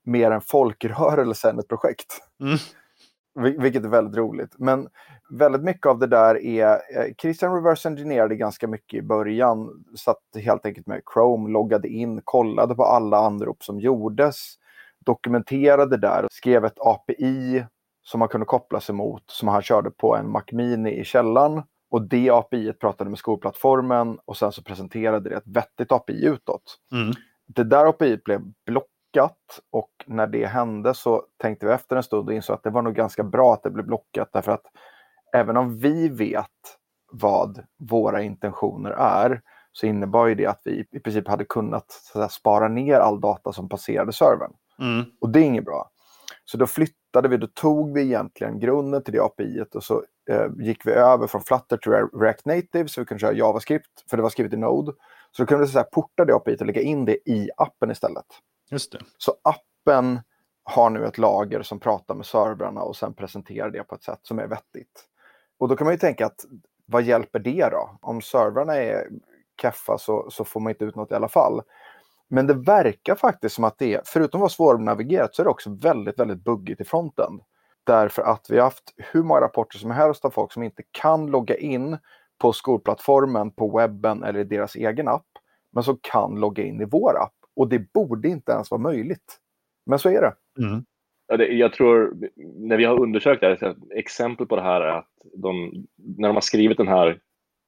mer 0.04 0.32
en 0.32 0.42
folkrörelse 0.42 1.50
än 1.50 1.60
ett 1.60 1.68
projekt. 1.68 2.20
Mm. 2.42 2.58
Vil 3.36 3.60
vilket 3.60 3.84
är 3.86 3.90
väldigt 3.90 4.18
roligt. 4.18 4.56
Men 4.58 4.88
väldigt 5.30 5.64
mycket 5.64 5.86
av 5.86 6.00
det 6.00 6.08
där 6.08 6.46
är, 6.46 6.72
eh, 6.72 7.14
Christian 7.22 7.56
reverse 7.56 7.90
engineerade 7.90 8.36
ganska 8.36 8.68
mycket 8.68 8.98
i 8.98 9.02
början. 9.02 9.86
Satt 9.98 10.22
helt 10.44 10.66
enkelt 10.66 10.88
med 10.88 11.02
Chrome, 11.14 11.50
loggade 11.50 11.88
in, 11.88 12.22
kollade 12.24 12.76
på 12.76 12.84
alla 12.84 13.18
anrop 13.18 13.64
som 13.64 13.80
gjordes, 13.80 14.56
dokumenterade 15.06 15.98
där, 15.98 16.28
skrev 16.32 16.66
ett 16.66 16.80
API 16.80 17.66
som 18.04 18.20
man 18.20 18.28
kunde 18.28 18.46
koppla 18.46 18.80
sig 18.80 18.96
mot, 18.96 19.24
som 19.28 19.48
han 19.48 19.62
körde 19.62 19.92
på 19.92 20.16
en 20.16 20.32
Mac 20.32 20.44
Mini 20.52 21.00
i 21.00 21.04
källaren 21.04 21.64
och 21.92 22.02
det 22.02 22.30
API 22.30 22.74
pratade 22.74 23.10
med 23.10 23.20
skolplattformen 23.20 24.20
och 24.26 24.38
sen 24.38 24.52
så 24.52 24.64
presenterade 24.64 25.30
det 25.30 25.36
ett 25.36 25.48
vettigt 25.48 25.92
API 25.92 26.26
utåt. 26.26 26.78
Mm. 26.92 27.14
Det 27.48 27.64
där 27.64 27.86
API 27.86 28.18
blev 28.26 28.42
blockat 28.66 29.60
och 29.72 29.92
när 30.06 30.28
det 30.28 30.46
hände 30.46 30.94
så 30.94 31.24
tänkte 31.38 31.66
vi 31.66 31.72
efter 31.72 31.96
en 31.96 32.04
stund 32.04 32.28
och 32.28 32.34
insåg 32.34 32.54
att 32.54 32.64
det 32.64 32.70
var 32.70 32.82
nog 32.82 32.96
ganska 32.96 33.24
bra 33.24 33.54
att 33.54 33.64
det 33.64 33.70
blev 33.70 33.86
blockat 33.86 34.30
därför 34.34 34.52
att 34.52 34.66
även 35.34 35.58
om 35.58 35.78
vi 35.78 36.10
vet 36.10 36.48
vad 37.12 37.64
våra 37.78 38.22
intentioner 38.22 38.92
är 38.92 39.42
så 39.72 39.86
innebar 39.86 40.28
ju 40.28 40.36
det 40.36 40.46
att 40.46 40.62
vi 40.66 40.86
i 40.92 41.00
princip 41.00 41.28
hade 41.28 41.46
kunnat 41.46 41.92
säga, 41.92 42.30
spara 42.30 42.68
ner 42.68 43.00
all 43.00 43.22
data 43.22 43.54
som 43.54 43.70
passerade 43.70 44.14
servern. 44.14 44.54
Mm. 44.82 45.06
Och 45.22 45.30
det 45.30 45.40
är 45.40 45.44
inget 45.44 45.66
bra. 45.66 45.90
Så 46.46 46.58
då 46.58 46.68
flyttade 46.68 47.28
vi, 47.28 47.38
då 47.38 47.48
tog 47.48 47.94
vi 47.94 48.02
egentligen 48.02 48.60
grunden 48.60 49.04
till 49.04 49.14
det 49.14 49.20
API 49.20 49.66
och 49.74 49.84
så 49.84 50.04
eh, 50.30 50.48
gick 50.60 50.86
vi 50.86 50.92
över 50.92 51.28
från 51.28 51.42
Flutter 51.42 51.78
till 51.78 51.92
React 51.92 52.46
Native 52.46 52.88
så 52.88 53.02
vi 53.02 53.06
kunde 53.06 53.22
köra 53.22 53.34
JavaScript, 53.34 54.10
för 54.10 54.18
det 54.18 54.24
var 54.24 54.30
skrivet 54.30 54.54
i 54.54 54.58
Node. 54.58 54.92
Så 55.32 55.42
då 55.42 55.48
kunde 55.48 55.66
vi 55.66 55.72
så 55.72 55.78
här, 55.78 55.86
porta 55.86 56.26
det 56.26 56.36
API 56.36 56.56
och 56.60 56.66
lägga 56.66 56.82
in 56.82 57.06
det 57.06 57.30
i 57.30 57.50
appen 57.58 57.92
istället. 57.92 58.26
Just 58.72 58.92
det. 58.92 59.00
Så 59.18 59.34
appen 59.42 60.20
har 60.64 60.90
nu 60.90 61.06
ett 61.06 61.18
lager 61.18 61.62
som 61.62 61.80
pratar 61.80 62.16
med 62.16 62.26
servrarna 62.26 62.82
och 62.82 62.96
sen 62.96 63.14
presenterar 63.14 63.70
det 63.70 63.84
på 63.84 63.96
ett 63.96 64.04
sätt 64.04 64.20
som 64.22 64.40
är 64.40 64.48
vettigt. 64.48 65.06
Och 65.58 65.68
då 65.68 65.76
kan 65.76 65.86
man 65.86 65.94
ju 65.94 65.98
tänka 65.98 66.26
att 66.26 66.46
vad 66.86 67.04
hjälper 67.04 67.40
det 67.40 67.70
då? 67.72 67.98
Om 68.02 68.22
servrarna 68.22 68.76
är 68.76 69.10
keffa 69.62 69.98
så, 69.98 70.30
så 70.30 70.44
får 70.44 70.60
man 70.60 70.70
inte 70.70 70.86
ut 70.86 70.96
något 70.96 71.12
i 71.12 71.16
alla 71.16 71.28
fall. 71.28 71.62
Men 72.34 72.48
det 72.48 72.54
verkar 72.54 73.16
faktiskt 73.16 73.56
som 73.56 73.64
att 73.64 73.78
det 73.78 73.94
är, 73.94 74.02
förutom 74.06 74.38
att 74.38 74.42
vara 74.42 74.50
svårnavigerat, 74.50 75.36
så 75.36 75.42
är 75.42 75.44
det 75.44 75.50
också 75.50 75.70
väldigt, 75.70 76.20
väldigt 76.20 76.44
buggigt 76.44 76.82
i 76.82 76.84
fronten. 76.84 77.40
Därför 77.84 78.22
att 78.22 78.46
vi 78.50 78.58
har 78.58 78.64
haft 78.64 78.94
hur 78.98 79.24
många 79.24 79.42
rapporter 79.42 79.80
som 79.80 79.92
helst 79.92 80.26
av 80.26 80.30
folk 80.30 80.52
som 80.52 80.64
inte 80.64 80.84
kan 80.92 81.28
logga 81.28 81.58
in 81.58 81.98
på 82.42 82.54
skolplattformen, 82.54 83.52
på 83.52 83.78
webben 83.78 84.24
eller 84.24 84.40
i 84.40 84.44
deras 84.44 84.76
egen 84.76 85.08
app, 85.08 85.28
men 85.72 85.84
som 85.84 85.98
kan 86.02 86.40
logga 86.40 86.64
in 86.64 86.82
i 86.82 86.86
vår 86.86 87.18
app. 87.22 87.36
Och 87.56 87.70
det 87.70 87.94
borde 87.94 88.28
inte 88.28 88.52
ens 88.52 88.72
vara 88.72 88.82
möjligt. 88.82 89.38
Men 89.86 90.00
så 90.00 90.10
är 90.10 90.22
det. 90.22 90.64
Mm. 90.64 90.86
Ja, 91.28 91.38
det, 91.38 91.48
jag 91.48 91.74
tror, 91.74 92.18
när 92.56 92.78
vi 92.78 92.86
har 92.86 93.00
undersökt 93.00 93.42
det 93.42 93.48
här, 93.48 93.72
ett 93.72 93.78
exempel 93.96 94.48
på 94.48 94.56
det 94.56 94.62
här 94.62 94.82
är 94.82 94.98
att 94.98 95.10
de, 95.34 95.72
när 95.96 96.30
de 96.30 96.36
har 96.36 96.42
skrivit 96.42 96.78
den 96.78 96.88
här 96.88 97.20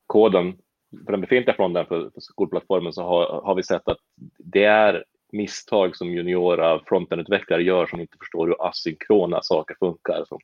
koden 0.08 0.58
för 1.06 1.12
den 1.12 1.22
befintliga 1.22 1.56
fronten 1.56 1.86
för, 1.86 2.10
för 2.10 2.22
skolplattformen 2.22 2.94
så 2.94 3.04
har, 3.04 3.42
har 3.46 3.56
vi 3.56 3.64
sett 3.64 3.88
att 3.88 3.98
det 4.38 4.64
är 4.64 5.04
misstag 5.32 5.96
som 5.96 6.14
juniora 6.14 6.80
frontenutvecklare 6.86 7.64
gör 7.64 7.86
som 7.86 8.02
inte 8.02 8.18
förstår 8.18 8.48
hur 8.48 8.68
asynkrona 8.68 9.42
saker 9.42 9.76
funkar. 9.80 10.24
Som 10.28 10.40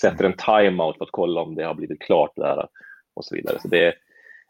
sätter 0.00 0.24
en 0.24 0.36
timeout 0.36 0.98
för 0.98 1.04
att 1.04 1.12
kolla 1.12 1.40
om 1.40 1.54
det 1.54 1.64
har 1.64 1.74
blivit 1.74 2.02
klart 2.02 2.32
där 2.36 2.68
och 3.14 3.24
så 3.24 3.34
vidare. 3.34 3.58
Så 3.60 3.68
det, 3.68 3.94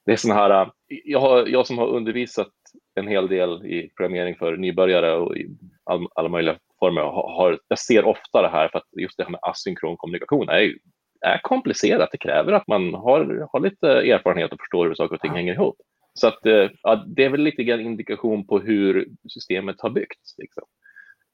det 0.07 0.13
är 0.13 0.17
såna 0.17 0.35
här, 0.35 0.71
jag, 0.87 1.21
har, 1.21 1.47
jag 1.47 1.67
som 1.67 1.79
har 1.79 1.87
undervisat 1.87 2.53
en 2.95 3.09
hel 3.09 3.29
del 3.29 3.67
i 3.67 3.91
programmering 3.97 4.37
för 4.37 4.57
nybörjare 4.57 5.17
och 5.17 5.37
i 5.37 5.47
all, 5.85 6.09
alla 6.15 6.29
möjliga 6.29 6.59
former, 6.79 7.03
har, 7.03 7.59
jag 7.69 7.79
ser 7.79 8.05
ofta 8.05 8.43
det 8.43 8.49
här 8.49 8.69
för 8.69 8.79
att 8.79 8.89
just 9.01 9.17
det 9.17 9.23
här 9.23 9.31
med 9.31 9.41
asynkron 9.43 9.97
kommunikation 9.97 10.49
är, 10.49 10.75
är 11.23 11.41
komplicerat. 11.43 12.09
Det 12.13 12.19
kräver 12.19 12.53
att 12.53 12.69
man 12.69 12.95
har, 12.95 13.49
har 13.53 13.61
lite 13.61 13.89
erfarenhet 13.89 14.53
och 14.53 14.61
förstår 14.61 14.89
hur 14.89 14.95
saker 14.95 15.15
och 15.15 15.21
ting 15.21 15.33
hänger 15.33 15.53
ihop. 15.53 15.77
Så 16.15 16.27
att, 16.27 16.47
eh, 16.47 16.71
ja, 16.83 17.05
det 17.07 17.25
är 17.25 17.31
väl 17.31 17.41
lite 17.41 17.65
grann 17.65 17.81
indikation 17.81 18.47
på 18.47 18.59
hur 18.59 19.09
systemet 19.29 19.77
har 19.79 19.91
byggts. 19.91 20.35
Liksom. 20.39 20.63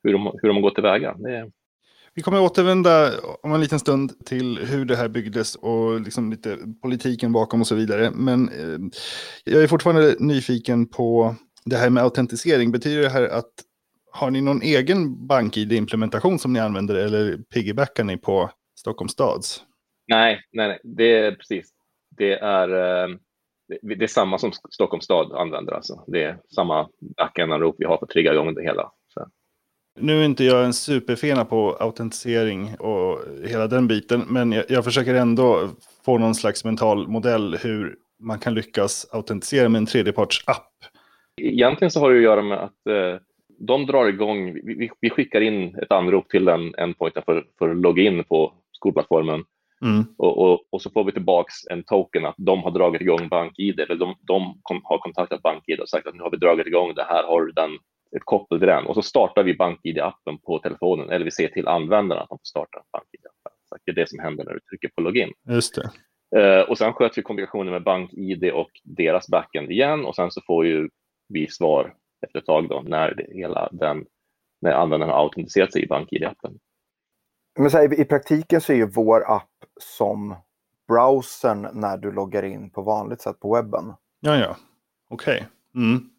Hur, 0.02 0.12
de, 0.12 0.38
hur 0.42 0.48
de 0.48 0.56
har 0.56 0.62
gått 0.62 0.74
tillväga. 0.74 1.14
Det, 1.14 1.50
vi 2.14 2.22
kommer 2.22 2.40
återvända 2.40 3.10
om 3.42 3.52
en 3.52 3.60
liten 3.60 3.78
stund 3.78 4.26
till 4.26 4.58
hur 4.58 4.84
det 4.84 4.96
här 4.96 5.08
byggdes 5.08 5.54
och 5.54 6.00
liksom 6.00 6.30
lite 6.30 6.58
politiken 6.82 7.32
bakom 7.32 7.60
och 7.60 7.66
så 7.66 7.74
vidare. 7.74 8.10
Men 8.14 8.48
eh, 8.48 8.78
jag 9.44 9.62
är 9.62 9.66
fortfarande 9.66 10.16
nyfiken 10.18 10.86
på 10.86 11.34
det 11.64 11.76
här 11.76 11.90
med 11.90 12.02
autentisering. 12.02 12.72
Betyder 12.72 13.02
det 13.02 13.08
här 13.08 13.28
att 13.28 13.52
har 14.12 14.30
ni 14.30 14.40
någon 14.40 14.62
egen 14.62 15.26
bank-id-implementation 15.26 16.38
som 16.38 16.52
ni 16.52 16.60
använder 16.60 16.94
eller 16.94 17.38
piggybackar 17.38 18.04
ni 18.04 18.16
på 18.16 18.50
Stockholms 18.78 19.12
stads? 19.12 19.62
Nej, 20.08 20.40
nej, 20.52 20.68
nej. 20.68 20.78
det 20.82 21.12
är 21.12 21.32
precis. 21.32 21.68
Det 22.16 22.32
är, 22.32 22.68
eh, 22.68 23.16
det 23.82 24.04
är 24.04 24.06
samma 24.06 24.38
som 24.38 24.52
Stockholms 24.70 25.04
stad 25.04 25.32
använder. 25.32 25.72
Alltså. 25.72 26.04
Det 26.06 26.22
är 26.22 26.38
samma 26.54 26.88
backend-anrop 27.16 27.74
vi 27.78 27.84
har 27.84 27.98
för 27.98 28.06
att 28.06 28.10
trigga 28.10 28.32
igång 28.32 28.54
det 28.54 28.62
hela. 28.62 28.92
Nu 30.00 30.20
är 30.20 30.24
inte 30.24 30.44
jag 30.44 30.64
en 30.64 30.72
superfena 30.72 31.44
på 31.44 31.76
autentisering 31.80 32.76
och 32.78 33.18
hela 33.44 33.66
den 33.66 33.88
biten, 33.88 34.24
men 34.28 34.52
jag, 34.52 34.64
jag, 34.68 34.84
försöker 34.84 35.14
ändå 35.14 35.68
få 36.04 36.18
någon 36.18 36.34
slags 36.34 36.64
mental 36.64 37.08
modell 37.08 37.56
hur 37.62 37.96
man 38.18 38.38
kan 38.38 38.54
lyckas 38.54 39.06
autentisera 39.12 39.68
med 39.68 39.78
en 39.78 39.86
tredjeparts-app. 39.86 40.72
Egentligen 41.40 41.90
så 41.90 42.00
har 42.00 42.10
det 42.10 42.16
att 42.16 42.22
göra 42.22 42.42
med 42.42 42.58
att 42.58 42.86
eh, 42.86 43.20
de 43.58 43.86
drar 43.86 44.06
igång, 44.06 44.52
vi, 44.52 44.90
vi, 45.00 45.10
skickar 45.10 45.40
in 45.40 45.74
ett 45.82 45.92
anrop 45.92 46.28
till 46.28 46.44
den 46.44 46.74
endpointen 46.74 47.22
för, 47.26 47.46
för 47.58 47.70
att 47.70 47.76
logga 47.76 48.02
in 48.02 48.24
på 48.24 48.52
skolplattformen. 48.72 49.44
Mm. 49.84 50.04
Och, 50.18 50.38
och, 50.38 50.60
och, 50.70 50.82
så 50.82 50.90
får 50.90 51.04
vi 51.04 51.12
tillbaks 51.12 51.54
en 51.70 51.82
token 51.84 52.26
att 52.26 52.34
de 52.38 52.62
har 52.62 52.70
dragit 52.70 53.00
igång 53.00 53.28
BankID, 53.28 53.80
eller 53.80 53.94
de, 53.94 54.14
de 54.20 54.58
kom, 54.62 54.80
har 54.84 54.98
kontaktat 54.98 55.42
BankID 55.42 55.80
och 55.80 55.88
sagt 55.88 56.06
att 56.06 56.14
nu 56.14 56.22
har 56.22 56.30
vi 56.30 56.36
dragit 56.36 56.66
igång 56.66 56.94
det 56.94 57.04
här, 57.04 57.24
har 57.24 57.42
du 57.42 57.52
den 57.52 57.70
ett 58.16 58.24
koppel 58.24 58.58
till 58.58 58.68
den 58.68 58.86
och 58.86 58.94
så 58.94 59.02
startar 59.02 59.42
vi 59.42 59.54
BankID-appen 59.54 60.38
på 60.46 60.58
telefonen 60.58 61.10
eller 61.10 61.24
vi 61.24 61.30
ser 61.30 61.48
till 61.48 61.68
användarna 61.68 62.20
att 62.20 62.28
de 62.28 62.38
får 62.38 62.44
starta 62.44 62.78
BankID-appen. 62.78 63.78
Det 63.84 63.90
är 63.90 63.94
det 63.94 64.08
som 64.08 64.18
händer 64.18 64.44
när 64.44 64.52
du 64.52 64.60
trycker 64.60 64.88
på 64.88 65.00
login. 65.00 65.32
Just 65.48 65.74
det. 65.74 65.90
Uh, 66.36 66.70
och 66.70 66.78
sen 66.78 66.92
sköter 66.92 67.16
vi 67.16 67.22
kommunikationen 67.22 67.72
med 67.72 67.82
BankID 67.82 68.50
och 68.52 68.70
deras 68.84 69.28
backend 69.28 69.70
igen 69.70 70.04
och 70.04 70.14
sen 70.14 70.30
så 70.30 70.40
får 70.46 70.66
ju 70.66 70.88
vi 71.28 71.48
svar 71.48 71.94
efter 72.26 72.38
ett 72.38 72.46
tag 72.46 72.68
då 72.68 72.82
när 72.86 73.14
det, 73.14 73.26
hela 73.34 73.68
den, 73.72 74.04
när 74.60 74.72
användaren 74.72 75.12
har 75.12 75.20
autentiserat 75.20 75.72
sig 75.72 75.82
i 75.82 75.86
BankID-appen. 75.86 76.58
Men 77.58 77.70
här, 77.70 78.00
i 78.00 78.04
praktiken 78.04 78.60
så 78.60 78.72
är 78.72 78.76
ju 78.76 78.86
vår 78.86 79.30
app 79.30 79.50
som 79.80 80.34
browsern 80.88 81.68
när 81.72 81.96
du 81.96 82.12
loggar 82.12 82.42
in 82.42 82.70
på 82.70 82.82
vanligt 82.82 83.20
sätt 83.20 83.40
på 83.40 83.54
webben. 83.54 83.92
Ja, 84.20 84.36
ja. 84.36 84.56
Okej. 85.10 85.34
Okay. 85.34 85.84
Mm. 85.84 86.10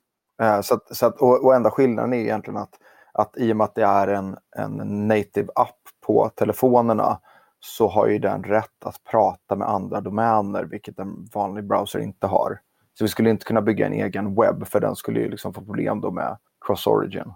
Eh, 0.41 0.61
så 0.61 0.73
att, 0.73 0.95
så 0.97 1.05
att, 1.05 1.21
och, 1.21 1.45
och 1.45 1.55
enda 1.55 1.71
skillnaden 1.71 2.13
är 2.13 2.17
egentligen 2.17 2.57
att, 2.57 2.73
att 3.13 3.37
i 3.37 3.51
och 3.51 3.57
med 3.57 3.65
att 3.65 3.75
det 3.75 3.83
är 3.83 4.07
en, 4.07 4.37
en 4.57 5.07
native 5.07 5.47
app 5.55 5.79
på 6.05 6.29
telefonerna 6.35 7.19
så 7.59 7.87
har 7.87 8.07
ju 8.07 8.19
den 8.19 8.43
rätt 8.43 8.85
att 8.85 9.03
prata 9.03 9.55
med 9.55 9.69
andra 9.69 10.01
domäner, 10.01 10.63
vilket 10.63 10.99
en 10.99 11.27
vanlig 11.33 11.67
browser 11.67 11.99
inte 11.99 12.27
har. 12.27 12.59
Så 12.93 13.03
vi 13.03 13.07
skulle 13.07 13.29
inte 13.29 13.45
kunna 13.45 13.61
bygga 13.61 13.85
en 13.85 13.93
egen 13.93 14.35
webb, 14.35 14.67
för 14.67 14.79
den 14.79 14.95
skulle 14.95 15.19
ju 15.19 15.29
liksom 15.29 15.53
få 15.53 15.61
problem 15.61 16.01
då 16.01 16.11
med 16.11 16.37
cross-origin. 16.67 17.33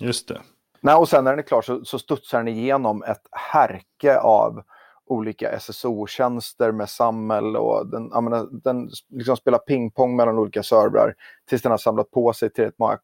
Just 0.00 0.28
det. 0.28 0.40
Nej, 0.84 0.94
och 0.94 1.08
sen 1.08 1.24
när 1.24 1.30
den 1.30 1.38
är 1.38 1.42
klar 1.42 1.62
så, 1.62 1.84
så 1.84 1.98
studsar 1.98 2.38
den 2.38 2.48
igenom 2.48 3.02
ett 3.02 3.26
härke 3.52 4.18
av 4.18 4.62
olika 5.06 5.58
SSO-tjänster 5.58 6.72
med 6.72 6.88
SAML 6.88 7.56
och 7.56 7.86
den, 7.86 8.24
menar, 8.24 8.48
den 8.64 8.90
liksom 9.08 9.36
spelar 9.36 9.58
pingpong 9.58 10.16
mellan 10.16 10.38
olika 10.38 10.62
servrar 10.62 11.14
tills 11.48 11.62
den 11.62 11.70
har 11.70 11.78
samlat 11.78 12.10
på 12.10 12.32
sig 12.32 12.50
tillräckligt 12.50 12.78
många 12.78 12.98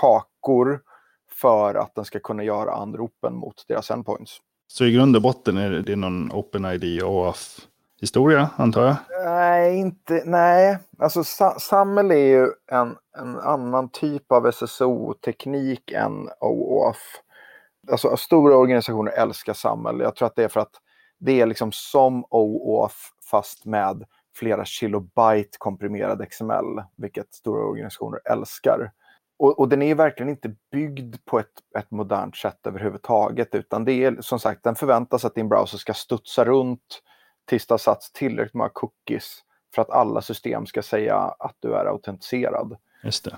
kakor 0.00 0.80
för 1.30 1.74
att 1.74 1.94
den 1.94 2.04
ska 2.04 2.18
kunna 2.20 2.44
göra 2.44 2.72
anropen 2.72 3.34
mot 3.34 3.64
deras 3.68 3.90
endpoints. 3.90 4.38
Så 4.66 4.84
i 4.84 4.92
grund 4.92 5.16
och 5.16 5.22
botten 5.22 5.56
är 5.56 5.70
det 5.70 5.96
någon 5.96 6.32
OpenID 6.32 7.02
OAuth 7.02 7.60
historia 8.02 8.50
antar 8.56 8.84
jag? 8.84 8.96
Nej, 9.24 9.76
inte, 9.76 10.22
nej. 10.24 10.78
Alltså 10.98 11.24
SAML 11.58 12.10
är 12.10 12.14
ju 12.14 12.48
en, 12.70 12.96
en 13.18 13.38
annan 13.38 13.88
typ 13.88 14.32
av 14.32 14.52
SSO-teknik 14.52 15.92
än 15.92 16.28
OAuth. 16.40 17.00
Alltså 17.90 18.16
stora 18.16 18.56
organisationer 18.56 19.12
älskar 19.12 19.52
SAML. 19.52 20.00
Jag 20.00 20.16
tror 20.16 20.26
att 20.26 20.36
det 20.36 20.44
är 20.44 20.48
för 20.48 20.60
att 20.60 20.74
det 21.20 21.40
är 21.40 21.46
liksom 21.46 21.72
som 21.72 22.24
OAuth 22.30 22.96
fast 23.30 23.64
med 23.64 24.04
flera 24.36 24.64
kilobyte 24.64 25.56
komprimerad 25.58 26.30
XML, 26.30 26.82
vilket 26.96 27.34
stora 27.34 27.64
organisationer 27.64 28.20
älskar. 28.24 28.92
Och, 29.38 29.58
och, 29.58 29.68
den 29.68 29.82
är 29.82 29.94
verkligen 29.94 30.30
inte 30.30 30.54
byggd 30.72 31.16
på 31.24 31.38
ett, 31.38 31.78
ett 31.78 31.90
modernt 31.90 32.36
sätt 32.36 32.66
överhuvudtaget, 32.66 33.54
utan 33.54 33.84
det 33.84 33.92
är 33.92 34.16
som 34.20 34.38
sagt, 34.38 34.64
den 34.64 34.74
förväntas 34.74 35.24
att 35.24 35.34
din 35.34 35.48
browser 35.48 35.78
ska 35.78 35.94
studsa 35.94 36.44
runt 36.44 37.02
tills 37.44 37.66
det 37.66 37.72
har 37.72 37.78
satts 37.78 38.12
tillräckligt 38.12 38.54
många 38.54 38.70
cookies 38.70 39.42
för 39.74 39.82
att 39.82 39.90
alla 39.90 40.22
system 40.22 40.66
ska 40.66 40.82
säga 40.82 41.16
att 41.16 41.56
du 41.60 41.74
är 41.74 41.84
autentiserad. 41.84 42.76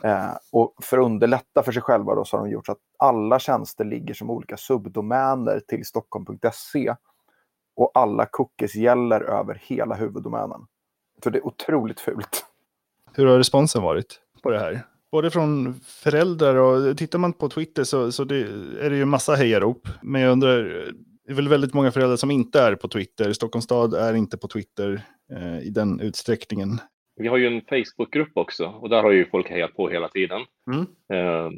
Eh, 0.03 0.37
och 0.53 0.75
för 0.83 0.99
att 0.99 1.05
underlätta 1.05 1.63
för 1.63 1.73
sig 1.73 1.83
själva 1.83 2.15
då, 2.15 2.25
så 2.25 2.37
har 2.37 2.45
de 2.45 2.51
gjort 2.51 2.67
så 2.67 2.73
att 2.73 2.79
alla 2.99 3.39
tjänster 3.39 3.85
ligger 3.85 4.15
som 4.15 4.31
olika 4.31 4.57
subdomäner 4.57 5.61
till 5.69 5.85
stockholm.se 5.85 6.95
och 7.77 7.91
alla 7.95 8.27
cookies 8.27 8.75
gäller 8.75 9.21
över 9.21 9.63
hela 9.63 9.95
huvuddomänen. 9.95 10.67
Så 11.25 11.31
det 11.31 11.39
är 11.39 11.47
otroligt 11.47 12.01
fult. 12.01 12.47
Hur 13.13 13.27
har 13.27 13.39
responsen 13.39 13.83
varit 13.83 14.21
på 14.43 14.51
det 14.51 14.59
här? 14.59 14.87
Både 15.13 15.31
från 15.31 15.81
föräldrar 15.85 16.55
och 16.55 16.99
tittar 16.99 17.19
man 17.19 17.33
på 17.33 17.49
Twitter 17.49 17.85
så, 17.85 18.13
så 18.13 18.25
det, 18.25 18.41
är 18.81 18.91
det 18.91 18.97
ju 18.97 19.05
massa 19.05 19.35
hejarop. 19.35 19.89
Men 20.03 20.21
jag 20.21 20.33
undrar, 20.33 20.89
det 21.27 21.33
är 21.33 21.37
väl 21.37 21.49
väldigt 21.49 21.75
många 21.75 21.93
föräldrar 21.93 22.17
som 22.17 22.31
inte 22.31 22.61
är 22.61 22.75
på 22.75 22.89
Twitter. 22.89 23.33
Stockholms 23.33 23.65
stad 23.65 23.95
är 23.95 24.15
inte 24.15 24.39
på 24.39 24.49
Twitter 24.49 25.03
eh, 25.33 25.59
i 25.59 25.71
den 25.71 26.01
utsträckningen. 26.01 26.79
Vi 27.17 27.29
har 27.29 27.37
ju 27.37 27.47
en 27.47 27.61
Facebookgrupp 27.61 28.33
också 28.35 28.67
och 28.67 28.89
där 28.89 29.03
har 29.03 29.11
ju 29.11 29.31
folk 29.31 29.51
hejat 29.51 29.75
på 29.75 29.89
hela 29.89 30.09
tiden. 30.09 30.41
Mm. 30.73 30.87
Eh, 31.13 31.51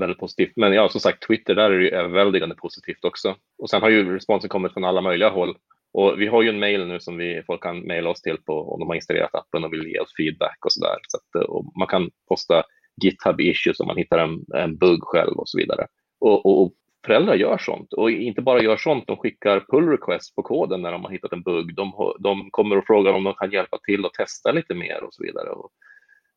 väldigt 0.00 0.18
positivt. 0.18 0.52
Men 0.56 0.72
ja, 0.72 0.88
som 0.88 1.00
sagt, 1.00 1.26
Twitter, 1.26 1.54
där 1.54 1.70
är 1.70 1.78
det 1.78 1.84
ju 1.84 1.90
överväldigande 1.90 2.54
positivt 2.54 3.04
också. 3.04 3.34
Och 3.58 3.70
sen 3.70 3.82
har 3.82 3.88
ju 3.88 4.14
responsen 4.14 4.48
kommit 4.48 4.72
från 4.72 4.84
alla 4.84 5.00
möjliga 5.00 5.30
håll. 5.30 5.56
Och 5.92 6.20
vi 6.20 6.26
har 6.26 6.42
ju 6.42 6.48
en 6.48 6.58
mail 6.58 6.86
nu 6.86 7.00
som 7.00 7.16
vi, 7.16 7.42
folk 7.46 7.62
kan 7.62 7.80
mejla 7.80 8.10
oss 8.10 8.22
till 8.22 8.36
på 8.46 8.72
om 8.72 8.80
de 8.80 8.88
har 8.88 8.94
installerat 8.94 9.34
appen 9.34 9.64
och 9.64 9.72
vill 9.72 9.86
ge 9.86 10.00
oss 10.00 10.14
feedback 10.16 10.64
och 10.64 10.72
sådär. 10.72 10.96
Så 11.08 11.16
att, 11.16 11.48
och 11.48 11.64
man 11.78 11.88
kan 11.88 12.10
posta 12.28 12.62
GitHub 13.02 13.40
issues 13.40 13.80
om 13.80 13.86
man 13.86 13.96
hittar 13.96 14.18
en, 14.18 14.44
en 14.62 14.76
bugg 14.76 15.02
själv 15.02 15.38
och 15.38 15.48
så 15.48 15.58
vidare. 15.58 15.86
Och, 16.20 16.46
och, 16.46 16.62
och, 16.62 16.72
föräldrar 17.08 17.34
gör 17.34 17.58
sånt 17.58 17.92
och 17.92 18.10
inte 18.10 18.42
bara 18.42 18.62
gör 18.62 18.76
sånt, 18.76 19.06
de 19.06 19.16
skickar 19.16 19.64
pull 19.68 19.88
request 19.88 20.34
på 20.34 20.42
koden 20.42 20.82
när 20.82 20.92
de 20.92 21.04
har 21.04 21.10
hittat 21.10 21.32
en 21.32 21.42
bugg. 21.42 21.74
De, 21.74 22.14
de 22.18 22.50
kommer 22.50 22.78
och 22.78 22.86
frågar 22.86 23.12
om 23.12 23.24
de 23.24 23.34
kan 23.34 23.50
hjälpa 23.50 23.78
till 23.78 24.04
och 24.04 24.14
testa 24.14 24.52
lite 24.52 24.74
mer 24.74 25.04
och 25.04 25.14
så 25.14 25.22
vidare. 25.22 25.50
Och, 25.50 25.70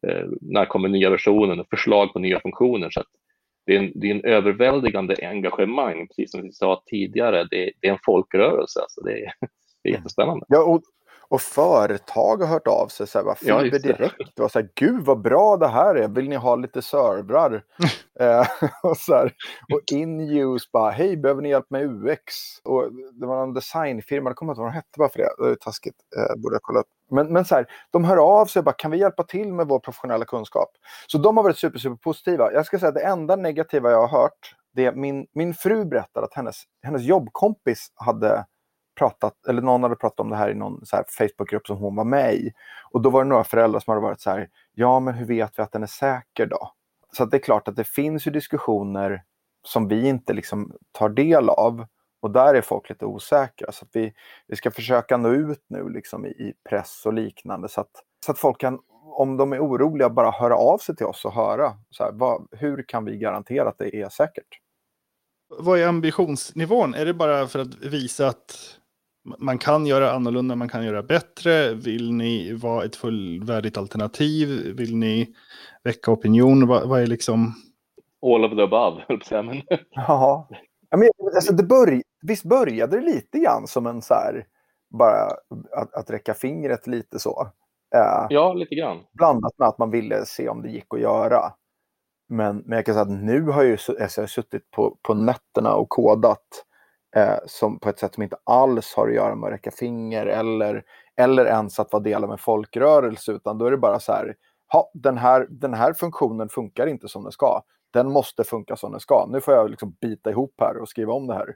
eh, 0.08 0.28
när 0.42 0.66
kommer 0.66 0.90
nya 0.90 1.10
versionen 1.10 1.60
och 1.60 1.70
förslag 1.70 2.14
på 2.14 2.20
nya 2.20 2.40
funktioner. 2.40 2.90
Så 2.90 3.04
det 3.66 3.76
är, 3.76 3.80
en, 3.80 3.92
det 3.96 4.08
är 4.08 4.16
en 4.16 4.26
överväldigande 4.26 5.16
engagemang, 5.22 6.08
precis 6.08 6.32
som 6.32 6.42
vi 6.42 6.52
sa 6.52 6.84
tidigare. 6.86 7.48
Det, 7.52 7.72
det 7.82 7.88
är 7.88 7.92
en 7.92 8.06
folkrörelse, 8.06 8.80
alltså 8.80 9.02
det, 9.02 9.12
är, 9.12 9.34
det 9.84 9.90
är 9.90 9.94
jättespännande. 9.94 10.46
Ja, 10.50 10.64
och, 10.64 10.82
och 11.32 11.42
företag 11.42 12.38
har 12.38 12.48
hört 12.48 12.68
av 12.68 12.88
sig, 12.88 13.08
så 13.08 13.20
här, 13.20 13.36
fiber 13.36 13.70
ja, 13.74 13.80
direkt. 13.80 14.40
Och 14.40 14.52
så 14.52 14.60
här, 14.60 14.70
Gud 14.76 15.06
vad 15.06 15.22
bra 15.22 15.58
det 15.58 15.68
här 15.68 15.96
är, 15.96 16.08
vill 16.08 16.30
ni 16.30 16.36
ha 16.36 16.56
lite 16.56 16.82
servrar? 16.82 17.64
eh, 18.20 18.48
och, 18.84 18.98
så 18.98 19.14
här, 19.14 19.34
och 19.74 19.92
in-use 19.92 20.70
bara, 20.74 20.92
hej 20.92 21.18
behöver 21.18 21.42
ni 21.42 21.50
hjälp 21.50 21.70
med 21.70 21.84
UX? 21.84 22.34
Och 22.64 22.90
det 23.14 23.26
var 23.26 23.44
en 23.44 23.54
designfirma, 23.54 24.30
jag 24.30 24.36
kommer 24.36 24.52
inte 24.52 24.60
ihåg 24.60 24.66
vad 24.66 24.74
de 24.74 24.76
hette 24.76 24.98
bara 24.98 25.10
för 25.10 25.20
det, 25.20 25.30
det 25.38 25.52
är 25.52 25.56
taskigt, 25.56 25.96
eh, 26.18 26.42
borde 26.42 26.56
jag 26.56 26.62
kolla 26.62 26.80
upp. 26.80 26.88
Men, 27.12 27.34
men 27.34 27.46
så 27.46 27.56
här, 27.56 27.66
de 27.92 28.04
hör 28.04 28.18
av 28.18 28.46
sig 28.46 28.60
och 28.60 28.64
bara, 28.64 28.76
kan 28.76 28.92
vi 28.92 28.98
hjälpa 28.98 29.24
till 29.24 29.54
med 29.54 29.68
vår 29.68 29.80
professionella 29.80 30.26
kunskap? 30.26 30.70
Så 31.08 31.18
de 31.18 31.38
har 31.38 31.44
varit 31.44 31.58
super, 31.58 31.80
super 31.80 31.98
positiva. 31.98 32.54
Jag 32.54 32.66
ska 32.66 32.80
säga 32.80 32.90
att 32.90 32.96
det 32.96 33.06
enda 33.06 33.36
negativa 33.36 33.92
jag 33.92 34.08
har 34.08 34.22
hört, 34.22 34.56
det 34.74 34.86
är 34.86 34.92
min, 34.92 35.28
min 35.34 35.54
fru 35.54 35.86
berättade 35.86 36.26
att 36.26 36.34
hennes, 36.34 36.64
hennes 36.84 37.02
jobbkompis 37.02 37.88
hade 37.96 38.46
pratat, 39.02 39.48
eller 39.48 39.62
någon 39.62 39.84
hade 39.84 39.96
pratat 39.96 40.20
om 40.20 40.30
det 40.30 40.36
här 40.36 40.50
i 40.50 40.54
någon 40.54 40.86
så 40.86 40.96
här 40.96 41.06
Facebookgrupp 41.08 41.68
som 41.68 41.78
hon 41.78 41.96
var 41.96 42.04
med 42.04 42.34
i. 42.34 42.52
Och 42.92 43.02
då 43.02 43.10
var 43.10 43.24
det 43.24 43.30
några 43.30 43.44
föräldrar 43.44 43.80
som 43.80 43.92
hade 43.92 44.02
varit 44.02 44.22
så 44.22 44.30
här, 44.30 44.50
ja 44.74 45.00
men 45.00 45.14
hur 45.14 45.26
vet 45.26 45.60
vi 45.60 45.64
att 45.64 45.72
den 45.72 45.84
är 45.84 45.88
säker 45.88 46.46
då? 46.46 46.72
Så 47.18 47.26
det 47.26 47.38
är 47.38 47.42
klart 47.42 47.68
att 47.68 47.76
det 47.76 47.84
finns 47.84 48.28
ju 48.28 48.32
diskussioner 48.32 49.24
som 49.64 49.88
vi 49.88 50.08
inte 50.08 50.34
liksom 50.34 50.74
tar 50.92 51.10
del 51.10 51.50
av. 51.50 51.86
Och 52.22 52.32
där 52.32 52.54
är 52.54 52.62
folk 52.62 52.90
lite 52.90 53.06
osäkra. 53.06 53.72
Så 53.72 53.86
vi, 53.94 54.14
vi 54.48 54.56
ska 54.56 54.72
försöka 54.72 55.18
nå 55.18 55.30
ut 55.30 55.66
nu 55.68 55.90
liksom 55.90 56.26
i, 56.26 56.30
i 56.30 56.54
press 56.70 57.06
och 57.06 57.14
liknande. 57.14 57.70
Så 57.70 57.82
att, 57.82 57.92
så 58.26 58.32
att 58.32 58.40
folk 58.40 58.60
kan, 58.60 58.80
om 59.04 59.38
de 59.38 59.54
är 59.54 59.60
oroliga, 59.60 60.10
bara 60.10 60.32
höra 60.32 60.56
av 60.56 60.78
sig 60.78 60.96
till 60.96 61.06
oss 61.06 61.26
och 61.26 61.34
höra. 61.34 61.74
Så 61.90 62.04
här, 62.04 62.12
vad, 62.12 62.48
hur 62.52 62.84
kan 62.88 63.06
vi 63.06 63.18
garantera 63.18 63.70
att 63.70 63.78
det 63.78 63.96
är 63.96 64.10
säkert? 64.10 64.60
Vad 65.60 65.80
är 65.80 65.88
ambitionsnivån? 65.88 66.94
Är 66.94 67.06
det 67.06 67.14
bara 67.14 67.48
för 67.48 67.60
att 67.60 67.76
visa 67.76 68.28
att 68.28 68.81
man 69.24 69.58
kan 69.58 69.86
göra 69.86 70.12
annorlunda, 70.12 70.56
man 70.56 70.70
kan 70.70 70.86
göra 70.86 71.04
bättre? 71.04 71.74
Vill 71.74 72.14
ni 72.14 72.54
vara 72.54 72.86
ett 72.86 72.96
fullvärdigt 72.96 73.78
alternativ? 73.78 74.76
Vill 74.78 74.96
ni 74.96 75.36
väcka 75.84 76.12
opinion? 76.12 76.68
Vad, 76.68 76.90
vad 76.90 77.02
är 77.02 77.08
liksom... 77.08 77.54
All 78.26 78.46
of 78.46 78.52
the 78.52 78.62
above, 78.62 79.04
höll 79.08 79.22
jag 79.30 79.46
men... 79.46 79.62
Ja. 79.92 80.48
men, 80.92 81.10
alltså, 81.36 81.54
det 81.54 81.64
börj 81.64 82.02
visst 82.22 82.44
började 82.44 83.00
det 83.00 83.06
lite 83.06 83.40
grann 83.40 83.68
som 83.68 83.88
en 83.88 84.02
så 84.02 84.14
här, 84.14 84.46
bara 84.90 85.24
att, 85.76 85.94
att 85.94 86.10
räcka 86.10 86.34
fingret 86.34 86.88
lite 86.88 87.20
så? 87.20 87.48
Eh, 87.96 88.28
ja, 88.30 88.54
lite 88.54 88.76
grann. 88.76 89.00
Blandat 89.12 89.54
med 89.58 89.68
att 89.68 89.78
man 89.78 89.92
ville 89.92 90.26
se 90.26 90.50
om 90.50 90.62
det 90.62 90.70
gick 90.70 90.94
att 90.94 91.02
göra. 91.02 91.54
Men, 92.30 92.58
men 92.58 92.76
jag 92.76 92.86
kan 92.86 92.96
säga 92.96 93.02
att 93.02 93.22
nu 93.22 93.42
har 93.42 93.64
jag, 93.64 93.66
ju, 93.66 93.72
alltså, 93.72 93.94
jag 93.98 94.24
har 94.24 94.28
suttit 94.28 94.72
på, 94.72 94.98
på 95.02 95.14
nätterna 95.14 95.76
och 95.76 95.90
kodat 95.90 96.66
eh, 97.16 97.38
som, 97.46 97.80
på 97.80 97.90
ett 97.90 98.00
sätt 98.00 98.14
som 98.14 98.24
inte 98.24 98.38
alls 98.44 98.94
har 98.96 99.08
att 99.08 99.14
göra 99.14 99.36
med 99.36 99.48
att 99.48 99.54
räcka 99.54 99.72
finger 99.72 100.26
eller, 100.26 100.84
eller 101.18 101.46
ens 101.46 101.80
att 101.80 101.92
vara 101.92 102.04
del 102.04 102.24
av 102.24 102.32
en 102.32 102.38
folkrörelse, 102.38 103.32
utan 103.32 103.58
då 103.58 103.66
är 103.66 103.72
det 103.72 103.78
bara 103.78 104.00
så 104.00 104.12
här, 104.12 104.36
ha, 104.72 104.92
den, 104.94 105.18
här 105.18 105.48
den 105.50 105.74
här 105.74 105.94
funktionen 105.94 106.50
funkar 106.50 106.88
inte 106.88 107.08
som 107.08 107.24
den 107.24 107.32
ska. 107.32 107.62
Den 107.94 108.12
måste 108.12 108.44
funka 108.44 108.76
som 108.76 108.92
den 108.92 109.00
ska. 109.00 109.28
Nu 109.30 109.42
får 109.42 109.54
jag 109.54 109.70
liksom 109.70 109.96
bita 110.02 110.30
ihop 110.30 110.54
här 110.60 110.78
och 110.78 110.90
skriva 110.90 111.14
om 111.14 111.28
det 111.28 111.34
här. 111.34 111.56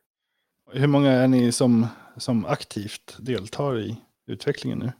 Hur 0.71 0.88
många 0.88 1.12
är 1.12 1.27
ni 1.27 1.51
som, 1.51 1.88
som 2.17 2.45
aktivt 2.45 3.17
deltar 3.19 3.79
i 3.79 4.01
utvecklingen 4.27 4.79
nu? 4.79 4.91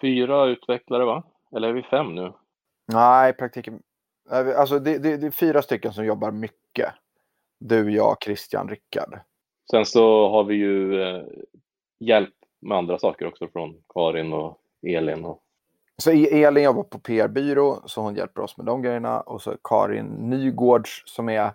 Fyra 0.00 0.46
utvecklare 0.46 1.04
va? 1.04 1.24
Eller 1.56 1.68
är 1.68 1.72
vi 1.72 1.82
fem 1.82 2.14
nu? 2.14 2.32
Nej, 2.92 3.32
praktiken. 3.32 3.82
Alltså 4.56 4.78
det, 4.78 4.98
det, 4.98 5.16
det 5.16 5.26
är 5.26 5.30
fyra 5.30 5.62
stycken 5.62 5.92
som 5.92 6.04
jobbar 6.04 6.30
mycket. 6.30 6.94
Du, 7.60 7.90
jag, 7.92 8.16
Christian, 8.24 8.68
Rickard. 8.68 9.20
Sen 9.70 9.86
så 9.86 10.28
har 10.30 10.44
vi 10.44 10.54
ju 10.54 11.02
eh, 11.02 11.22
hjälp 12.00 12.34
med 12.60 12.78
andra 12.78 12.98
saker 12.98 13.26
också 13.26 13.48
från 13.48 13.74
Karin 13.94 14.32
och 14.32 14.58
Elin. 14.86 15.24
Och... 15.24 15.42
Så 15.96 16.10
e- 16.10 16.42
Elin 16.44 16.64
jobbar 16.64 16.82
på 16.82 16.98
PR-byrå, 16.98 17.82
så 17.86 18.00
hon 18.00 18.14
hjälper 18.14 18.42
oss 18.42 18.56
med 18.56 18.66
de 18.66 18.82
grejerna. 18.82 19.20
Och 19.20 19.42
så 19.42 19.56
Karin 19.64 20.06
Nygårds 20.06 21.02
som 21.06 21.28
är 21.28 21.50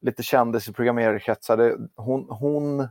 lite 0.00 0.22
kändis 0.22 0.68
i 0.68 0.72
programmerarkretsar. 0.72 1.76
Hon, 1.96 2.26
hon 2.30 2.88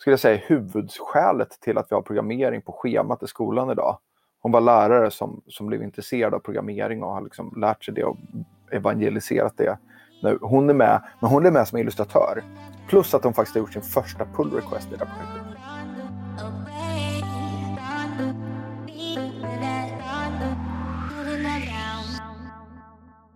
skulle 0.00 0.12
jag 0.12 0.20
säga 0.20 0.40
huvudskälet 0.46 1.60
till 1.60 1.78
att 1.78 1.86
vi 1.90 1.94
har 1.94 2.02
programmering 2.02 2.62
på 2.62 2.72
schemat 2.72 3.22
i 3.22 3.26
skolan 3.26 3.70
idag. 3.70 3.98
Hon 4.40 4.52
var 4.52 4.60
lärare 4.60 5.10
som, 5.10 5.42
som 5.46 5.66
blev 5.66 5.82
intresserad 5.82 6.34
av 6.34 6.38
programmering 6.38 7.02
och 7.02 7.10
har 7.10 7.22
liksom 7.22 7.54
lärt 7.60 7.84
sig 7.84 7.94
det 7.94 8.04
och 8.04 8.16
evangeliserat 8.70 9.56
det. 9.56 9.78
Nu, 10.24 10.38
hon 10.40 10.70
är 10.70 10.74
med, 10.74 11.02
men 11.20 11.30
hon 11.30 11.46
är 11.46 11.50
med 11.50 11.68
som 11.68 11.78
illustratör. 11.78 12.44
Plus 12.88 13.14
att 13.14 13.24
hon 13.24 13.34
faktiskt 13.34 13.54
har 13.54 13.60
gjort 13.60 13.72
sin 13.72 13.82
första 13.82 14.24
pull 14.24 14.50
request 14.50 14.88
i 14.92 14.96
det 14.96 15.04
här 15.04 15.06
projektet. 15.06 15.54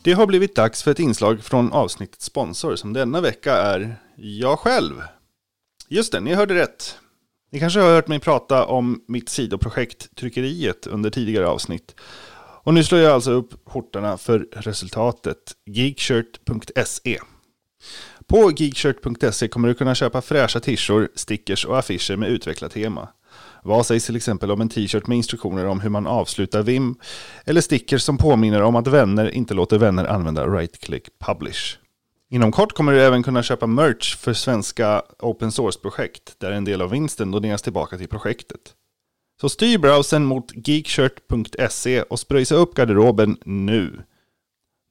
Det 0.02 0.12
har 0.12 0.26
blivit 0.26 0.54
dags 0.54 0.82
för 0.82 0.90
ett 0.90 0.98
inslag 0.98 1.40
från 1.40 1.72
avsnittets 1.72 2.24
sponsor 2.24 2.76
som 2.76 2.92
denna 2.92 3.20
vecka 3.20 3.52
är 3.52 3.96
jag 4.16 4.58
själv. 4.58 4.94
Just 5.88 6.12
det, 6.12 6.20
ni 6.20 6.34
hörde 6.34 6.54
rätt. 6.54 6.98
Ni 7.50 7.60
kanske 7.60 7.80
har 7.80 7.90
hört 7.90 8.08
mig 8.08 8.20
prata 8.20 8.66
om 8.66 9.04
mitt 9.08 9.28
sidoprojekt 9.28 10.16
Tryckeriet 10.16 10.86
under 10.86 11.10
tidigare 11.10 11.48
avsnitt. 11.48 11.94
Och 12.68 12.74
nu 12.74 12.84
slår 12.84 13.00
jag 13.00 13.12
alltså 13.12 13.30
upp 13.30 13.54
skjortorna 13.66 14.18
för 14.18 14.38
resultatet, 14.52 15.36
geekshirt.se. 15.66 17.18
På 18.26 18.52
geekshirt.se 18.56 19.48
kommer 19.48 19.68
du 19.68 19.74
kunna 19.74 19.94
köpa 19.94 20.20
fräscha 20.20 20.60
t-shirts, 20.60 21.22
stickers 21.22 21.64
och 21.64 21.78
affischer 21.78 22.16
med 22.16 22.28
utvecklat 22.28 22.72
tema. 22.72 23.08
Vad 23.62 23.86
sägs 23.86 24.06
till 24.06 24.16
exempel 24.16 24.50
om 24.50 24.60
en 24.60 24.68
t-shirt 24.68 25.06
med 25.06 25.16
instruktioner 25.16 25.66
om 25.66 25.80
hur 25.80 25.90
man 25.90 26.06
avslutar 26.06 26.62
VIM? 26.62 26.94
Eller 27.44 27.60
stickers 27.60 28.02
som 28.02 28.18
påminner 28.18 28.62
om 28.62 28.76
att 28.76 28.86
vänner 28.86 29.30
inte 29.30 29.54
låter 29.54 29.78
vänner 29.78 30.04
använda 30.04 30.46
right-click 30.46 31.08
publish. 31.18 31.78
Inom 32.30 32.52
kort 32.52 32.72
kommer 32.72 32.92
du 32.92 33.00
även 33.00 33.22
kunna 33.22 33.42
köpa 33.42 33.66
merch 33.66 34.16
för 34.16 34.32
svenska 34.32 35.02
open 35.18 35.52
source-projekt 35.52 36.34
där 36.38 36.52
en 36.52 36.64
del 36.64 36.82
av 36.82 36.90
vinsten 36.90 37.30
doneras 37.30 37.62
tillbaka 37.62 37.98
till 37.98 38.08
projektet. 38.08 38.74
Så 39.40 39.48
styr 39.48 39.78
browsern 39.78 40.24
mot 40.24 40.68
geekshirt.se 40.68 42.02
och 42.02 42.20
spröjsa 42.20 42.54
upp 42.54 42.74
garderoben 42.74 43.36
nu. 43.44 44.02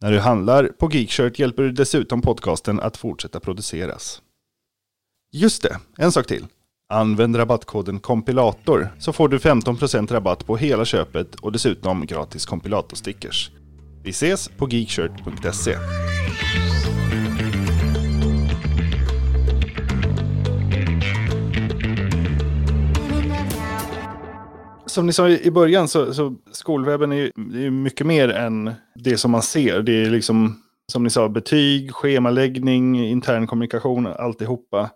När 0.02 0.12
du 0.12 0.20
handlar 0.20 0.68
på 0.68 0.92
Geekshirt 0.92 1.40
hjälper 1.40 1.64
du 1.64 1.72
dessutom 1.72 2.22
podcasten 2.22 2.80
att 2.80 2.98
fortsätta 2.98 3.40
produceras. 3.40 4.22
Just 5.32 5.64
det, 5.64 5.80
en 5.98 6.12
sak 6.12 6.28
till. 6.28 6.46
Använd 6.90 7.38
rabattkoden 7.38 8.00
kompilator 8.00 8.94
så 9.00 9.14
får 9.14 9.30
du 9.30 9.38
15% 9.38 10.14
rabatt 10.14 10.46
på 10.46 10.58
hela 10.58 10.86
köpet 10.86 11.36
och 11.36 11.52
dessutom 11.52 12.06
gratis 12.06 12.46
kompilatorstickers. 12.46 13.52
Vi 14.04 14.10
ses 14.10 14.50
på 14.58 14.70
geekshirt.se. 14.70 15.78
Som 24.98 25.06
ni 25.06 25.14
sa 25.14 25.30
i 25.30 25.52
början 25.52 25.88
så, 25.88 26.14
så 26.14 26.36
skolwebben 26.52 27.12
är 27.12 27.16
ju 27.16 27.26
är 27.66 27.70
mycket 27.70 28.08
mer 28.08 28.30
än 28.30 28.74
det 28.96 29.18
som 29.18 29.32
man 29.32 29.42
ser. 29.42 29.82
Det 29.82 29.92
är 29.92 30.10
liksom 30.10 30.62
som 30.92 31.04
ni 31.04 31.10
sa 31.10 31.30
betyg, 31.30 31.92
schemaläggning, 31.92 33.08
intern 33.08 33.48
kommunikation, 33.48 34.08
alltihopa. 34.08 34.90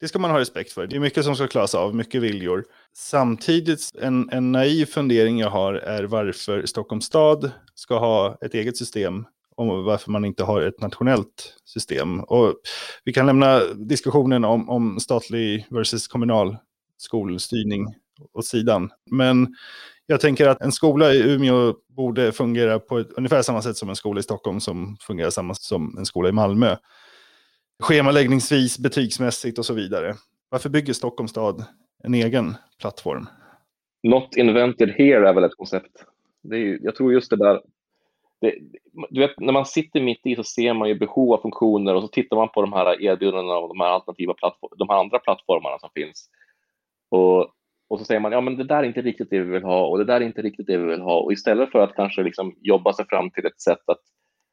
Det 0.00 0.08
ska 0.08 0.18
man 0.18 0.30
ha 0.30 0.38
respekt 0.38 0.72
för. 0.72 0.86
Det 0.86 0.96
är 0.96 1.00
mycket 1.00 1.24
som 1.24 1.36
ska 1.36 1.46
klaras 1.46 1.74
av, 1.74 1.94
mycket 1.94 2.22
viljor. 2.22 2.64
Samtidigt, 2.96 3.80
en, 4.00 4.30
en 4.30 4.52
naiv 4.52 4.86
fundering 4.86 5.38
jag 5.38 5.50
har 5.50 5.74
är 5.74 6.04
varför 6.04 6.66
Stockholms 6.66 7.04
stad 7.04 7.50
ska 7.74 7.98
ha 7.98 8.38
ett 8.40 8.54
eget 8.54 8.76
system 8.76 9.24
om 9.56 9.84
varför 9.84 10.10
man 10.10 10.24
inte 10.24 10.44
har 10.44 10.62
ett 10.62 10.80
nationellt 10.80 11.54
system. 11.64 12.20
Och 12.20 12.54
vi 13.04 13.12
kan 13.12 13.26
lämna 13.26 13.60
diskussionen 13.74 14.44
om, 14.44 14.70
om 14.70 15.00
statlig 15.00 15.66
versus 15.70 16.08
kommunal 16.08 16.56
skolstyrning 16.98 17.94
åt 18.32 18.46
sidan. 18.46 18.90
Men 19.10 19.54
jag 20.06 20.20
tänker 20.20 20.48
att 20.48 20.60
en 20.60 20.72
skola 20.72 21.12
i 21.12 21.34
Umeå 21.34 21.74
borde 21.88 22.32
fungera 22.32 22.78
på 22.78 22.98
ett, 22.98 23.12
ungefär 23.16 23.42
samma 23.42 23.62
sätt 23.62 23.76
som 23.76 23.88
en 23.88 23.96
skola 23.96 24.20
i 24.20 24.22
Stockholm 24.22 24.60
som 24.60 24.96
fungerar 25.00 25.30
samma 25.30 25.54
som 25.54 25.98
en 25.98 26.06
skola 26.06 26.28
i 26.28 26.32
Malmö 26.32 26.76
schemaläggningsvis, 27.82 28.78
betygsmässigt 28.78 29.58
och 29.58 29.66
så 29.66 29.74
vidare. 29.74 30.14
Varför 30.48 30.68
bygger 30.68 30.92
Stockholms 30.92 31.30
stad 31.30 31.64
en 32.04 32.14
egen 32.14 32.54
plattform? 32.80 33.26
Not 34.02 34.36
invented 34.36 34.90
here 34.90 35.28
är 35.28 35.34
väl 35.34 35.44
ett 35.44 35.56
koncept. 35.56 36.04
Det 36.42 36.56
är 36.56 36.60
ju, 36.60 36.78
jag 36.82 36.94
tror 36.94 37.12
just 37.12 37.30
det 37.30 37.36
där, 37.36 37.60
det, 38.40 38.54
du 39.10 39.20
vet, 39.20 39.40
när 39.40 39.52
man 39.52 39.66
sitter 39.66 40.00
mitt 40.00 40.26
i 40.26 40.36
så 40.36 40.44
ser 40.44 40.74
man 40.74 40.88
ju 40.88 40.94
behov 40.94 41.32
av 41.32 41.42
funktioner 41.42 41.94
och 41.94 42.02
så 42.02 42.08
tittar 42.08 42.36
man 42.36 42.48
på 42.48 42.60
de 42.60 42.72
här 42.72 43.02
erbjudandena 43.02 43.58
och 43.58 43.68
de 43.68 43.80
här 43.80 43.88
alternativa 43.88 44.34
plattform, 44.34 44.70
de 44.76 44.88
här 44.88 44.96
andra 44.96 45.18
plattformarna 45.18 45.78
som 45.78 45.90
finns. 45.94 46.28
Och, 47.10 47.50
och 47.94 48.00
så 48.00 48.04
säger 48.04 48.20
man, 48.20 48.32
ja 48.32 48.40
men 48.40 48.56
det 48.56 48.64
där 48.64 48.76
är 48.76 48.82
inte 48.82 49.02
riktigt 49.02 49.30
det 49.30 49.38
vi 49.38 49.50
vill 49.50 49.64
ha 49.64 49.86
och 49.86 49.98
det 49.98 50.04
där 50.04 50.20
är 50.20 50.24
inte 50.24 50.42
riktigt 50.42 50.66
det 50.66 50.76
vi 50.76 50.84
vill 50.84 51.00
ha. 51.00 51.20
Och 51.20 51.32
istället 51.32 51.72
för 51.72 51.78
att 51.78 51.94
kanske 51.94 52.22
liksom 52.22 52.54
jobba 52.60 52.92
sig 52.92 53.06
fram 53.08 53.30
till 53.30 53.46
ett 53.46 53.60
sätt 53.60 53.82
att 53.86 54.00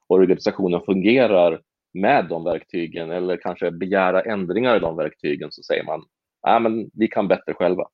organisationen 0.08 0.82
fungerar 0.86 1.62
med 1.93 2.25
de 2.30 2.43
verktygen 2.43 3.12
eller 3.12 3.38
kanske 3.38 3.71
begära 3.71 4.21
ändringar 4.21 4.75
i 4.75 4.80
de 4.80 4.95
verktygen 4.95 5.51
så 5.51 5.63
säger 5.63 5.84
man 5.84 6.04
nej 6.47 6.60
men 6.60 6.89
vi 6.93 7.08
kan 7.08 7.27
bättre 7.27 7.54
själva. 7.54 7.88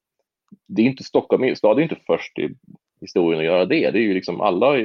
Det 0.67 0.81
är 0.81 0.85
inte 0.85 1.03
Stockholm 1.03 1.55
stad 1.55 1.79
är 1.79 1.83
inte 1.83 1.99
först 2.07 2.39
i 2.39 2.55
historien 3.01 3.39
att 3.39 3.45
göra 3.45 3.65
det. 3.65 3.91
Det 3.91 3.99
är 3.99 4.03
ju 4.03 4.13
liksom 4.13 4.41
alla 4.41 4.75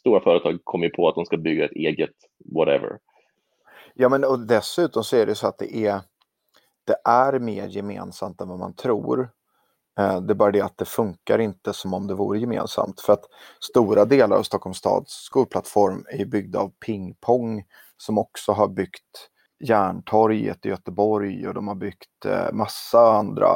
stora 0.00 0.20
företag 0.20 0.58
kommer 0.64 0.88
på 0.88 1.08
att 1.08 1.14
de 1.14 1.24
ska 1.24 1.36
bygga 1.36 1.64
ett 1.64 1.72
eget 1.72 2.14
whatever. 2.54 2.98
Ja, 3.94 4.08
men 4.08 4.24
och 4.24 4.46
dessutom 4.46 5.04
så 5.04 5.16
är 5.16 5.26
det 5.26 5.34
så 5.34 5.46
att 5.46 5.58
det 5.58 5.86
är, 5.86 6.00
det 6.86 6.96
är 7.04 7.38
mer 7.38 7.66
gemensamt 7.66 8.40
än 8.40 8.48
vad 8.48 8.58
man 8.58 8.74
tror. 8.74 9.28
Eh, 9.98 10.20
det 10.20 10.32
är 10.32 10.34
bara 10.34 10.50
det 10.50 10.60
att 10.60 10.78
det 10.78 10.84
funkar 10.84 11.38
inte 11.38 11.72
som 11.72 11.94
om 11.94 12.06
det 12.06 12.14
vore 12.14 12.38
gemensamt. 12.38 13.00
För 13.00 13.12
att 13.12 13.24
stora 13.60 14.04
delar 14.04 14.36
av 14.36 14.42
Stockholms 14.42 14.78
stads 14.78 15.12
skolplattform 15.12 16.06
är 16.10 16.24
byggda 16.24 16.58
av 16.58 16.72
Pingpong 16.86 17.64
som 17.96 18.18
också 18.18 18.52
har 18.52 18.68
byggt 18.68 19.28
Järntorget 19.64 20.66
i 20.66 20.68
Göteborg 20.68 21.48
och 21.48 21.54
de 21.54 21.68
har 21.68 21.74
byggt 21.74 22.24
eh, 22.26 22.52
massa 22.52 23.12
andra 23.12 23.48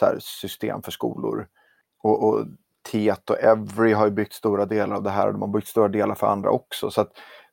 här, 0.00 0.18
system 0.20 0.82
för 0.82 0.90
skolor. 0.90 1.46
Och, 2.02 2.28
och 2.28 2.46
TET 2.92 3.30
och 3.30 3.38
Every 3.38 3.92
har 3.92 4.10
byggt 4.10 4.32
stora 4.32 4.66
delar 4.66 4.96
av 4.96 5.02
det 5.02 5.10
här 5.10 5.26
och 5.26 5.32
de 5.32 5.42
har 5.42 5.48
byggt 5.48 5.68
stora 5.68 5.88
delar 5.88 6.14
för 6.14 6.26
andra 6.26 6.50
också. 6.50 6.90
Så 6.90 7.00
att 7.00 7.12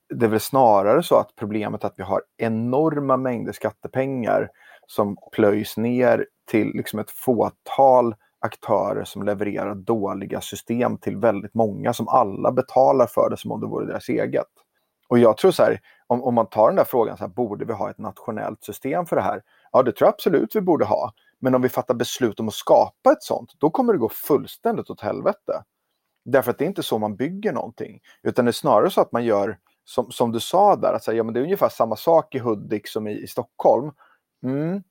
det 0.10 0.26
är 0.26 0.30
väl 0.30 0.40
snarare 0.40 1.04
så 1.04 1.16
att 1.16 1.36
problemet 1.36 1.84
är 1.84 1.88
att 1.88 2.00
vi 2.00 2.04
har 2.04 2.22
enorma 2.38 3.18
mängder 3.18 3.54
skattepengar 3.54 4.50
som 4.88 5.18
plöjs 5.32 5.78
ner 5.78 6.26
till 6.46 6.68
liksom 6.68 7.00
ett 7.00 7.12
fåtal 7.12 8.16
aktörer 8.40 9.04
som 9.04 9.24
levererar 9.24 9.76
dåliga 9.76 10.42
system 10.42 10.98
till 10.98 11.18
väldigt 11.18 11.54
många 11.54 11.94
som 11.94 12.08
alla 12.08 12.52
betalar 12.52 13.08
för 13.08 13.30
det 13.30 13.38
som 13.38 13.52
om 13.52 13.62
det 13.62 13.68
vore 13.68 13.86
deras 13.86 14.10
eget. 14.10 14.46
Och 15.08 15.20
jag 15.20 15.38
tror 15.38 15.52
så 15.52 15.64
här, 15.64 15.80
om, 16.08 16.24
om 16.24 16.34
man 16.34 16.50
tar 16.50 16.68
den 16.68 16.76
där 16.76 16.84
frågan, 16.84 17.18
så 17.18 17.24
här, 17.24 17.32
borde 17.32 17.66
vi 17.66 17.74
ha 17.74 17.90
ett 17.90 17.98
nationellt 17.98 18.64
system 18.64 19.06
för 19.06 19.16
det 19.16 19.22
här? 19.22 19.42
Ja, 19.72 19.84
det 19.84 19.92
tror 19.92 20.08
jag 20.08 20.14
absolut 20.14 20.56
vi 20.56 20.62
borde 20.62 20.86
ha. 20.86 21.14
Men 21.40 21.56
om 21.56 21.62
vi 21.62 21.70
fattar 21.70 21.94
beslut 21.94 22.40
om 22.40 22.48
att 22.48 22.54
skapa 22.54 23.12
ett 23.12 23.24
sånt, 23.24 23.54
då 23.58 23.70
kommer 23.70 23.94
det 23.94 24.00
gå 24.00 24.10
fullständigt 24.10 24.90
åt 24.90 25.02
helvete. 25.02 25.64
Därför 26.26 26.52
att 26.52 26.58
det 26.58 26.66
är 26.66 26.68
inte 26.68 26.84
så 26.84 27.00
man 27.00 27.16
bygger 27.16 27.54
någonting, 27.54 28.00
utan 28.24 28.46
det 28.46 28.52
är 28.52 28.54
snarare 28.54 28.90
så 28.90 29.02
att 29.02 29.12
man 29.12 29.26
gör 29.26 29.58
som, 29.84 30.12
som 30.12 30.32
du 30.32 30.40
sa 30.40 30.76
där, 30.76 30.94
att 30.94 31.04
säga, 31.04 31.18
ja, 31.18 31.24
men 31.24 31.34
det 31.34 31.40
är 31.40 31.44
ungefär 31.44 31.70
samma 31.70 31.96
sak 31.96 32.36
i 32.36 32.40
Hudik 32.40 32.88
som 32.88 33.08
i, 33.08 33.22
i 33.22 33.28
Stockholm. 33.28 33.92
Mm. 34.44 34.84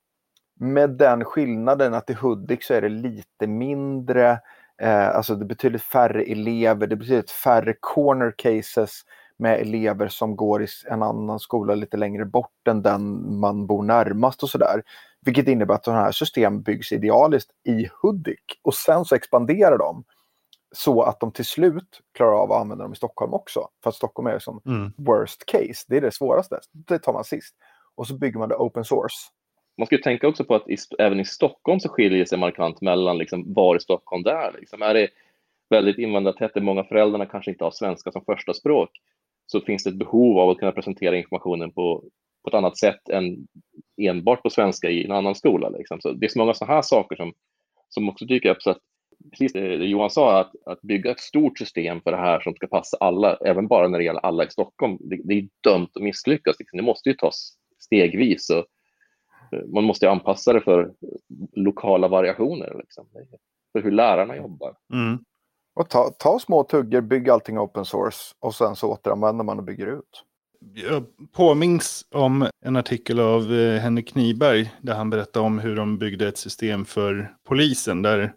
Med 0.61 0.91
den 0.91 1.25
skillnaden 1.25 1.95
att 1.95 2.11
i 2.11 2.15
Hudik 2.15 2.65
så 2.65 2.75
är 2.75 2.81
det 2.81 2.89
lite 2.89 3.47
mindre, 3.47 4.41
eh, 4.83 5.09
alltså 5.09 5.35
det 5.35 5.45
är 5.45 5.49
betydligt 5.49 5.83
färre 5.83 6.23
elever, 6.23 6.87
det 6.87 6.95
är 6.95 6.97
betydligt 6.97 7.31
färre 7.31 7.75
corner 7.81 8.35
cases 8.37 9.03
med 9.37 9.61
elever 9.61 10.09
som 10.09 10.37
går 10.37 10.63
i 10.63 10.67
en 10.91 11.03
annan 11.03 11.39
skola 11.39 11.75
lite 11.75 11.97
längre 11.97 12.25
bort 12.25 12.69
än 12.69 12.83
den 12.83 13.37
man 13.41 13.67
bor 13.67 13.83
närmast 13.83 14.43
och 14.43 14.51
sådär. 14.51 14.83
Vilket 15.21 15.49
innebär 15.49 15.75
att 15.75 15.85
sådana 15.85 16.03
här 16.03 16.13
system 16.13 16.63
byggs 16.63 16.93
idealiskt 16.93 17.51
i 17.65 17.89
Hudik 18.03 18.61
och 18.63 18.75
sen 18.75 19.05
så 19.05 19.15
expanderar 19.15 19.79
de 19.79 20.05
så 20.73 21.03
att 21.03 21.21
de 21.21 21.33
till 21.33 21.45
slut 21.45 22.01
klarar 22.15 22.43
av 22.43 22.53
att 22.53 22.61
använda 22.61 22.85
dem 22.85 22.93
i 22.93 22.97
Stockholm 22.97 23.35
också. 23.35 23.69
För 23.83 23.91
att 23.91 23.97
Stockholm 23.97 24.27
är 24.27 24.39
som 24.39 24.61
mm. 24.67 24.93
worst 24.97 25.47
case, 25.47 25.85
det 25.89 25.97
är 25.97 26.01
det 26.01 26.11
svåraste. 26.11 26.61
Det 26.73 26.99
tar 26.99 27.13
man 27.13 27.25
sist. 27.25 27.55
Och 27.95 28.07
så 28.07 28.15
bygger 28.19 28.39
man 28.39 28.49
det 28.49 28.55
open 28.55 28.85
source. 28.85 29.17
Man 29.79 29.87
ska 29.87 29.97
ju 29.97 30.03
tänka 30.03 30.29
också 30.29 30.45
på 30.45 30.55
att 30.55 30.69
i, 30.69 30.77
även 30.99 31.21
i 31.21 31.25
Stockholm 31.25 31.81
så 31.81 31.89
skiljer 31.89 32.19
det 32.19 32.27
sig 32.27 32.39
markant 32.39 32.81
mellan 32.81 33.19
liksom, 33.19 33.53
var 33.55 33.77
i 33.77 33.81
Stockholm 33.81 34.23
det 34.23 34.33
är. 34.33 34.53
Liksom. 34.53 34.83
Är 34.83 34.95
det 34.95 35.09
väldigt 35.71 35.99
invandrartätt, 35.99 36.55
där 36.55 36.61
många 36.61 36.85
föräldrarna 36.85 37.27
kanske 37.27 37.51
inte 37.51 37.65
har 37.65 37.71
svenska 37.71 38.13
som 38.13 38.25
första 38.25 38.55
språk, 38.55 38.91
så 39.47 39.61
finns 39.61 39.85
det 39.85 39.91
ett 39.91 39.97
behov 39.97 40.39
av 40.39 40.51
att 40.51 40.59
kunna 40.59 40.73
presentera 40.73 41.17
informationen 41.17 41.71
på, 41.71 42.05
på 42.43 42.49
ett 42.49 42.55
annat 42.55 42.79
sätt 42.79 43.09
än 43.09 43.47
enbart 44.03 44.43
på 44.43 44.51
svenska 44.51 44.91
i 44.91 45.05
en 45.05 45.13
annan 45.13 45.35
skola. 45.35 45.69
Liksom. 45.69 46.01
Så 46.01 46.13
det 46.13 46.27
är 46.27 46.29
så 46.29 46.39
många 46.39 46.55
sådana 46.55 46.75
här 46.75 46.83
saker 46.83 47.17
som, 47.17 47.33
som 47.89 48.09
också 48.09 48.25
dyker 48.25 48.51
upp. 48.51 48.63
Så 48.63 48.71
att, 48.71 48.79
precis 49.31 49.53
det 49.53 49.75
Johan 49.75 50.11
sa, 50.11 50.41
att, 50.41 50.53
att 50.67 50.83
bygga 50.83 51.11
ett 51.11 51.21
stort 51.21 51.59
system 51.59 52.01
för 52.01 52.11
det 52.11 52.17
här 52.17 52.41
som 52.41 52.55
ska 52.55 52.67
passa 52.67 52.97
alla, 53.01 53.37
även 53.37 53.67
bara 53.67 53.89
när 53.89 53.99
det 53.99 54.05
gäller 54.05 54.27
alla 54.27 54.45
i 54.45 54.51
Stockholm, 54.51 54.99
det, 55.01 55.21
det 55.25 55.35
är 55.35 55.49
dömt 55.61 55.91
att 55.95 56.03
misslyckas. 56.03 56.59
Liksom. 56.59 56.77
Det 56.77 56.83
måste 56.83 57.09
ju 57.09 57.15
tas 57.15 57.57
stegvis. 57.79 58.51
Och, 58.51 58.67
man 59.67 59.85
måste 59.85 60.11
anpassa 60.11 60.53
det 60.53 60.61
för 60.61 60.93
lokala 61.53 62.09
variationer, 62.09 62.75
liksom. 62.79 63.07
för 63.73 63.83
hur 63.83 63.91
lärarna 63.91 64.37
jobbar. 64.37 64.77
Mm. 64.93 65.19
Och 65.75 65.91
ta, 65.91 66.11
ta 66.19 66.39
små 66.39 66.65
tuggor, 66.65 67.01
bygg 67.01 67.31
allting 67.31 67.59
open 67.59 67.85
source 67.85 68.35
och 68.41 68.55
sen 68.55 68.77
så 68.77 68.93
återanvänder 68.93 69.45
man 69.45 69.59
och 69.59 69.65
bygger 69.65 69.87
ut. 69.87 70.25
Jag 70.75 71.05
påminns 71.33 72.07
om 72.11 72.49
en 72.65 72.77
artikel 72.77 73.21
av 73.21 73.53
eh, 73.53 73.81
Henrik 73.81 74.15
Nyberg 74.15 74.73
där 74.83 74.95
han 74.95 75.11
berättar 75.11 75.41
om 75.41 75.59
hur 75.59 75.77
de 75.77 75.99
byggde 75.99 76.29
ett 76.29 76.39
system 76.39 76.85
för 76.85 77.35
polisen 77.49 78.03
där 78.03 78.33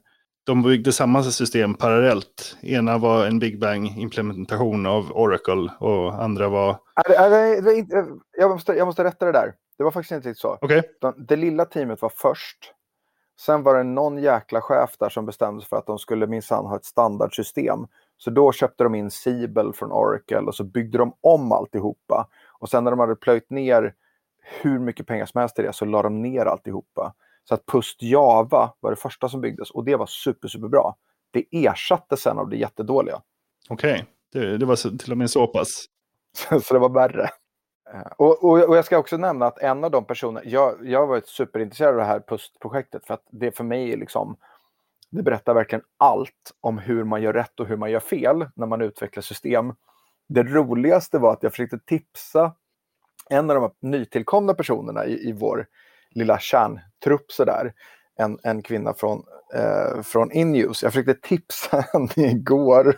de 0.45 0.63
byggde 0.63 0.91
samma 0.91 1.23
system 1.23 1.73
parallellt. 1.73 2.57
Ena 2.61 2.97
var 2.97 3.25
en 3.25 3.39
Big 3.39 3.59
Bang-implementation 3.59 4.85
av 4.85 5.11
Oracle 5.11 5.71
och 5.79 6.23
andra 6.23 6.49
var... 6.49 6.77
Jag 8.37 8.49
måste, 8.49 8.73
jag 8.73 8.85
måste 8.85 9.03
rätta 9.03 9.25
det 9.25 9.31
där. 9.31 9.53
Det 9.77 9.83
var 9.83 9.91
faktiskt 9.91 10.11
inte 10.11 10.29
riktigt 10.29 10.41
så. 10.41 10.57
Okay. 10.61 10.81
Det 11.17 11.35
lilla 11.35 11.65
teamet 11.65 12.01
var 12.01 12.11
först. 12.15 12.73
Sen 13.39 13.63
var 13.63 13.75
det 13.75 13.83
någon 13.83 14.17
jäkla 14.17 14.61
chef 14.61 14.97
där 14.99 15.09
som 15.09 15.25
bestämde 15.25 15.61
sig 15.61 15.69
för 15.69 15.77
att 15.77 15.85
de 15.85 15.99
skulle 15.99 16.27
minsann 16.27 16.65
ha 16.65 16.75
ett 16.75 16.85
standardsystem. 16.85 17.87
Så 18.17 18.29
då 18.29 18.51
köpte 18.51 18.83
de 18.83 18.95
in 18.95 19.11
Siebel 19.11 19.73
från 19.73 19.91
Oracle 19.91 20.39
och 20.39 20.55
så 20.55 20.63
byggde 20.63 20.97
de 20.97 21.13
om 21.21 21.51
alltihopa. 21.51 22.29
Och 22.59 22.69
sen 22.69 22.83
när 22.83 22.91
de 22.91 22.99
hade 22.99 23.15
plöjt 23.15 23.49
ner 23.49 23.93
hur 24.61 24.79
mycket 24.79 25.07
pengar 25.07 25.25
som 25.25 25.39
helst 25.39 25.59
i 25.59 25.61
det 25.61 25.73
så 25.73 25.85
la 25.85 26.01
de 26.01 26.21
ner 26.21 26.45
alltihopa. 26.45 27.13
Så 27.43 27.53
att 27.53 27.65
Pust 27.65 28.01
Java 28.01 28.73
var 28.79 28.91
det 28.91 28.97
första 28.97 29.29
som 29.29 29.41
byggdes 29.41 29.71
och 29.71 29.85
det 29.85 29.95
var 29.95 30.05
super, 30.05 30.47
superbra. 30.47 30.93
Det 31.31 31.45
ersatte 31.51 32.17
sen 32.17 32.37
av 32.37 32.49
det 32.49 32.57
jättedåliga. 32.57 33.21
Okej, 33.69 33.93
okay. 33.93 34.05
det, 34.31 34.57
det, 34.57 34.65
var 34.65 34.97
till 34.97 35.11
och 35.11 35.17
med 35.17 35.29
så 35.29 35.47
pass. 35.47 35.85
så 36.63 36.73
det 36.73 36.79
var 36.79 36.89
värre. 36.89 37.29
Eh, 37.93 38.11
och, 38.17 38.43
och, 38.43 38.69
och, 38.69 38.77
jag 38.77 38.85
ska 38.85 38.97
också 38.97 39.17
nämna 39.17 39.45
att 39.45 39.59
en 39.59 39.83
av 39.83 39.91
de 39.91 40.05
personer, 40.05 40.43
jag, 40.45 40.87
jag 40.87 40.99
har 40.99 41.07
varit 41.07 41.27
superintresserad 41.27 41.93
av 41.93 41.97
det 41.97 42.05
här 42.05 42.19
PUST-projektet 42.19 43.05
för 43.05 43.13
att 43.13 43.23
det 43.31 43.57
för 43.57 43.63
mig 43.63 43.93
är 43.93 43.97
liksom, 43.97 44.37
det 45.09 45.23
berättar 45.23 45.53
verkligen 45.53 45.83
allt 45.97 46.53
om 46.61 46.77
hur 46.77 47.03
man 47.03 47.21
gör 47.21 47.33
rätt 47.33 47.59
och 47.59 47.67
hur 47.67 47.77
man 47.77 47.91
gör 47.91 47.99
fel 47.99 48.45
när 48.55 48.67
man 48.67 48.81
utvecklar 48.81 49.21
system. 49.21 49.73
Det 50.29 50.43
roligaste 50.43 51.19
var 51.19 51.33
att 51.33 51.43
jag 51.43 51.51
försökte 51.51 51.79
tipsa 51.79 52.53
en 53.29 53.49
av 53.49 53.55
de 53.55 53.89
nytillkomna 53.89 54.53
personerna 54.53 55.05
i, 55.05 55.29
i 55.29 55.31
vår 55.31 55.67
lilla 56.09 56.39
kärntrupp 56.39 57.31
sådär, 57.31 57.73
en, 58.15 58.39
en 58.43 58.61
kvinna 58.61 58.93
från, 58.93 59.23
eh, 59.53 60.01
från 60.01 60.31
Inuse. 60.31 60.85
Jag 60.85 60.93
försökte 60.93 61.27
tipsa 61.27 61.85
henne 61.93 62.31
igår 62.31 62.95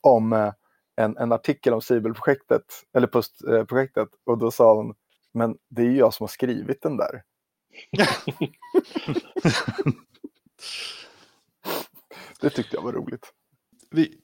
om 0.00 0.32
eh, 0.32 0.52
en, 1.00 1.16
en 1.16 1.32
artikel 1.32 1.72
om 1.72 1.82
Sibel-projektet, 1.82 2.62
eller 2.94 3.06
PUST-projektet, 3.06 4.08
eh, 4.08 4.32
och 4.32 4.38
då 4.38 4.50
sa 4.50 4.74
hon, 4.74 4.94
men 5.34 5.56
det 5.68 5.82
är 5.82 5.86
ju 5.86 5.96
jag 5.96 6.14
som 6.14 6.24
har 6.24 6.28
skrivit 6.28 6.82
den 6.82 6.96
där. 6.96 7.22
det 12.40 12.50
tyckte 12.50 12.76
jag 12.76 12.82
var 12.82 12.92
roligt. 12.92 13.32
Vi 13.90 14.18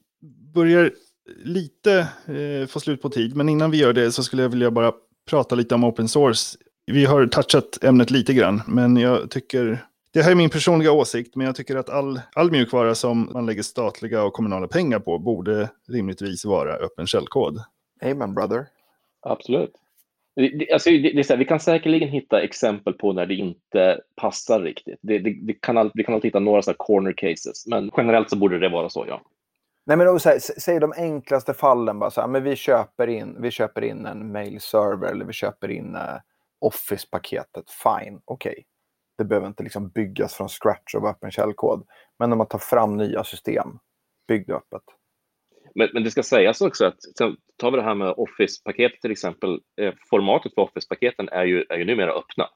börjar 0.53 0.91
lite 1.35 2.07
eh, 2.25 2.67
få 2.67 2.79
slut 2.79 3.01
på 3.01 3.09
tid, 3.09 3.35
men 3.35 3.49
innan 3.49 3.71
vi 3.71 3.77
gör 3.77 3.93
det 3.93 4.11
så 4.11 4.23
skulle 4.23 4.41
jag 4.41 4.49
vilja 4.49 4.71
bara 4.71 4.93
prata 5.29 5.55
lite 5.55 5.75
om 5.75 5.83
open 5.83 6.07
source. 6.07 6.57
Vi 6.85 7.05
har 7.05 7.27
touchat 7.27 7.83
ämnet 7.83 8.11
lite 8.11 8.33
grann, 8.33 8.61
men 8.67 8.97
jag 8.97 9.31
tycker 9.31 9.87
det 10.17 10.23
här 10.23 10.31
är 10.31 10.35
min 10.35 10.49
personliga 10.49 10.91
åsikt, 10.91 11.35
men 11.35 11.45
jag 11.45 11.55
tycker 11.55 11.75
att 11.75 11.89
all, 11.89 12.21
all 12.33 12.51
mjukvara 12.51 12.95
som 12.95 13.29
man 13.33 13.45
lägger 13.45 13.63
statliga 13.63 14.23
och 14.23 14.33
kommunala 14.33 14.67
pengar 14.67 14.99
på 14.99 15.19
borde 15.19 15.69
rimligtvis 15.87 16.45
vara 16.45 16.73
öppen 16.73 17.07
källkod. 17.07 17.61
Amen 18.01 18.33
brother. 18.33 18.67
Absolut. 19.21 19.71
Det, 20.35 20.71
alltså, 20.71 20.89
det, 20.89 21.11
det 21.11 21.29
här, 21.29 21.37
vi 21.37 21.45
kan 21.45 21.59
säkerligen 21.59 22.09
hitta 22.09 22.41
exempel 22.41 22.93
på 22.93 23.13
när 23.13 23.25
det 23.25 23.33
inte 23.33 24.01
passar 24.15 24.61
riktigt. 24.61 24.99
Det, 25.01 25.19
det 25.19 25.53
kan, 25.53 25.91
vi 25.93 26.03
kan 26.03 26.13
alltid 26.13 26.27
hitta 26.27 26.39
några 26.39 26.61
så 26.61 26.73
corner 26.73 27.13
cases, 27.17 27.67
men 27.67 27.91
generellt 27.97 28.29
så 28.29 28.35
borde 28.35 28.59
det 28.59 28.69
vara 28.69 28.89
så, 28.89 29.05
ja. 29.07 29.21
Nej, 29.85 29.97
men 29.97 30.07
här, 30.07 30.59
säg 30.59 30.79
de 30.79 30.93
enklaste 30.97 31.53
fallen. 31.53 31.99
Bara 31.99 32.11
så 32.11 32.21
här, 32.21 32.27
men 32.27 32.43
vi, 32.43 32.55
köper 32.55 33.07
in, 33.07 33.41
vi 33.41 33.51
köper 33.51 33.83
in 33.83 34.05
en 34.05 34.31
mail-server 34.31 35.11
eller 35.11 35.25
vi 35.25 35.33
köper 35.33 35.71
in 35.71 35.95
uh, 35.95 36.01
Office-paketet. 36.61 37.65
Fine, 37.83 38.21
okej. 38.25 38.51
Okay. 38.51 38.63
Det 39.17 39.25
behöver 39.25 39.47
inte 39.47 39.63
liksom 39.63 39.89
byggas 39.89 40.33
från 40.33 40.49
scratch 40.49 40.95
av 40.95 41.05
öppen 41.05 41.31
källkod. 41.31 41.87
Men 42.19 42.29
när 42.29 42.37
man 42.37 42.47
tar 42.47 42.59
fram 42.59 42.97
nya 42.97 43.23
system, 43.23 43.79
bygg 44.27 44.47
det 44.47 44.53
öppet. 44.53 44.83
Men, 45.75 45.89
men 45.93 46.03
det 46.03 46.11
ska 46.11 46.23
sägas 46.23 46.61
också 46.61 46.85
att, 46.85 46.97
tar 47.57 47.71
vi 47.71 47.77
det 47.77 47.83
här 47.83 47.95
med 47.95 48.13
Office-paketet 48.17 49.01
till 49.01 49.11
exempel, 49.11 49.59
eh, 49.81 49.93
formatet 50.09 50.53
för 50.53 50.61
Office-paketen 50.61 51.29
är 51.29 51.45
ju, 51.45 51.65
är 51.69 51.77
ju 51.77 51.85
numera 51.85 52.11
öppna. 52.11 52.49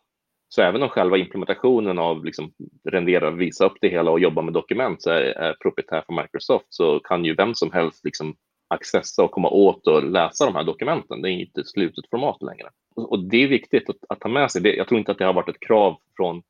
Så 0.49 0.61
även 0.61 0.83
om 0.83 0.89
själva 0.89 1.17
implementationen 1.17 1.99
av 1.99 2.25
liksom 2.25 2.53
rendera, 2.89 3.31
visa 3.31 3.65
upp 3.65 3.77
det 3.81 3.89
hela 3.89 4.11
och 4.11 4.19
jobba 4.19 4.41
med 4.41 4.53
dokument 4.53 5.01
så 5.01 5.09
är, 5.09 5.21
är 5.21 5.53
proprietär 5.53 6.03
för 6.05 6.21
Microsoft 6.21 6.65
så 6.69 6.99
kan 6.99 7.25
ju 7.25 7.35
vem 7.35 7.55
som 7.55 7.71
helst 7.71 8.05
liksom 8.05 8.35
accessa 8.71 9.23
och 9.23 9.31
komma 9.31 9.49
åt 9.49 9.87
och 9.87 10.03
läsa 10.03 10.45
de 10.45 10.55
här 10.55 10.63
dokumenten. 10.63 11.21
Det 11.21 11.29
är 11.29 11.31
inte 11.31 11.61
ett 11.61 11.67
slutet 11.67 12.09
format 12.09 12.41
längre. 12.41 12.69
Och, 12.95 13.19
det 13.19 13.43
är 13.43 13.47
viktigt 13.47 13.89
att, 13.89 13.95
att 14.09 14.19
ta 14.19 14.29
med 14.29 14.51
sig. 14.51 14.61
Det, 14.61 14.75
jag 14.75 14.87
tror 14.87 14.99
inte 14.99 15.11
att 15.11 15.17
det 15.17 15.25
har 15.25 15.33
varit 15.33 15.49
ett 15.49 15.67
krav 15.67 15.97
från 16.15 16.41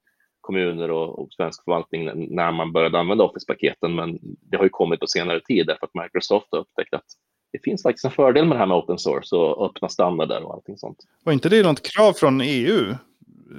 kommuner 0.42 0.92
och, 0.92 1.20
och 1.20 1.34
svensk 1.34 1.64
förvaltning 1.64 2.36
när 2.36 2.52
man 2.52 2.72
började 2.72 3.00
använda 3.00 3.24
Office-paketen, 3.24 3.96
men 3.96 4.20
det 4.22 4.58
har 4.58 4.64
ju 4.64 4.70
kommit 4.70 5.00
på 5.00 5.08
senare 5.08 5.40
tid 5.40 5.68
därför 5.68 5.86
att 5.86 6.04
Microsoft 6.04 6.48
har 6.52 6.60
upptäckt 6.60 6.94
att 6.94 7.06
det 7.52 7.60
finns 7.64 7.84
faktiskt 7.84 8.06
en 8.06 8.12
fördel 8.12 8.46
med 8.46 8.56
det 8.56 8.60
här 8.60 8.66
med 8.66 8.78
open 8.78 8.98
source 8.98 9.36
och 9.36 9.66
öppna 9.66 9.90
standarder 9.90 10.44
och 10.44 10.54
allting 10.54 10.78
sånt. 10.78 10.98
Var 11.24 11.34
inte 11.34 11.50
det 11.50 11.64
något 11.64 11.82
krav 11.96 12.14
från 12.14 12.42
EU 12.42 12.96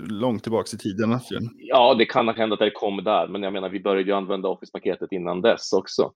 långt 0.07 0.43
tillbaka 0.43 0.69
i 0.75 0.79
tiden. 0.79 1.19
Ja, 1.59 1.95
det 1.95 2.05
kan 2.05 2.29
hända 2.29 2.55
att 2.55 2.61
det 2.61 2.71
kommer 2.71 3.03
där, 3.03 3.29
men 3.29 3.43
jag 3.43 3.53
menar, 3.53 3.69
vi 3.69 3.81
började 3.81 4.11
ju 4.11 4.13
använda 4.13 4.49
Office-paketet 4.49 5.13
innan 5.13 5.41
dess 5.41 5.73
också. 5.73 6.13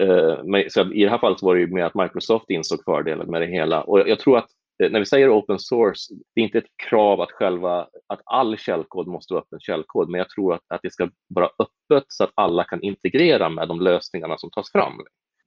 Eh, 0.00 0.44
men, 0.44 0.70
så 0.70 0.92
I 0.92 1.04
det 1.04 1.10
här 1.10 1.18
fallet 1.18 1.42
var 1.42 1.54
det 1.54 1.60
ju 1.60 1.66
mer 1.66 1.84
att 1.84 1.94
Microsoft 1.94 2.50
insåg 2.50 2.84
fördelen 2.84 3.30
med 3.30 3.40
det 3.42 3.46
hela. 3.46 3.82
Och 3.82 4.08
jag 4.08 4.18
tror 4.18 4.38
att 4.38 4.48
eh, 4.82 4.90
när 4.90 4.98
vi 4.98 5.06
säger 5.06 5.38
open 5.38 5.58
source, 5.58 6.14
det 6.34 6.40
är 6.40 6.44
inte 6.44 6.58
ett 6.58 6.76
krav 6.88 7.20
att 7.20 7.32
själva 7.32 7.88
att 8.06 8.20
all 8.24 8.58
källkod 8.58 9.06
måste 9.06 9.34
vara 9.34 9.42
öppen 9.42 9.60
källkod, 9.60 10.10
men 10.10 10.18
jag 10.18 10.28
tror 10.28 10.54
att, 10.54 10.62
att 10.68 10.80
det 10.82 10.92
ska 10.92 11.10
vara 11.28 11.46
öppet 11.46 12.04
så 12.08 12.24
att 12.24 12.32
alla 12.34 12.64
kan 12.64 12.82
integrera 12.82 13.48
med 13.48 13.68
de 13.68 13.80
lösningarna 13.80 14.38
som 14.38 14.50
tas 14.50 14.72
fram. 14.72 14.92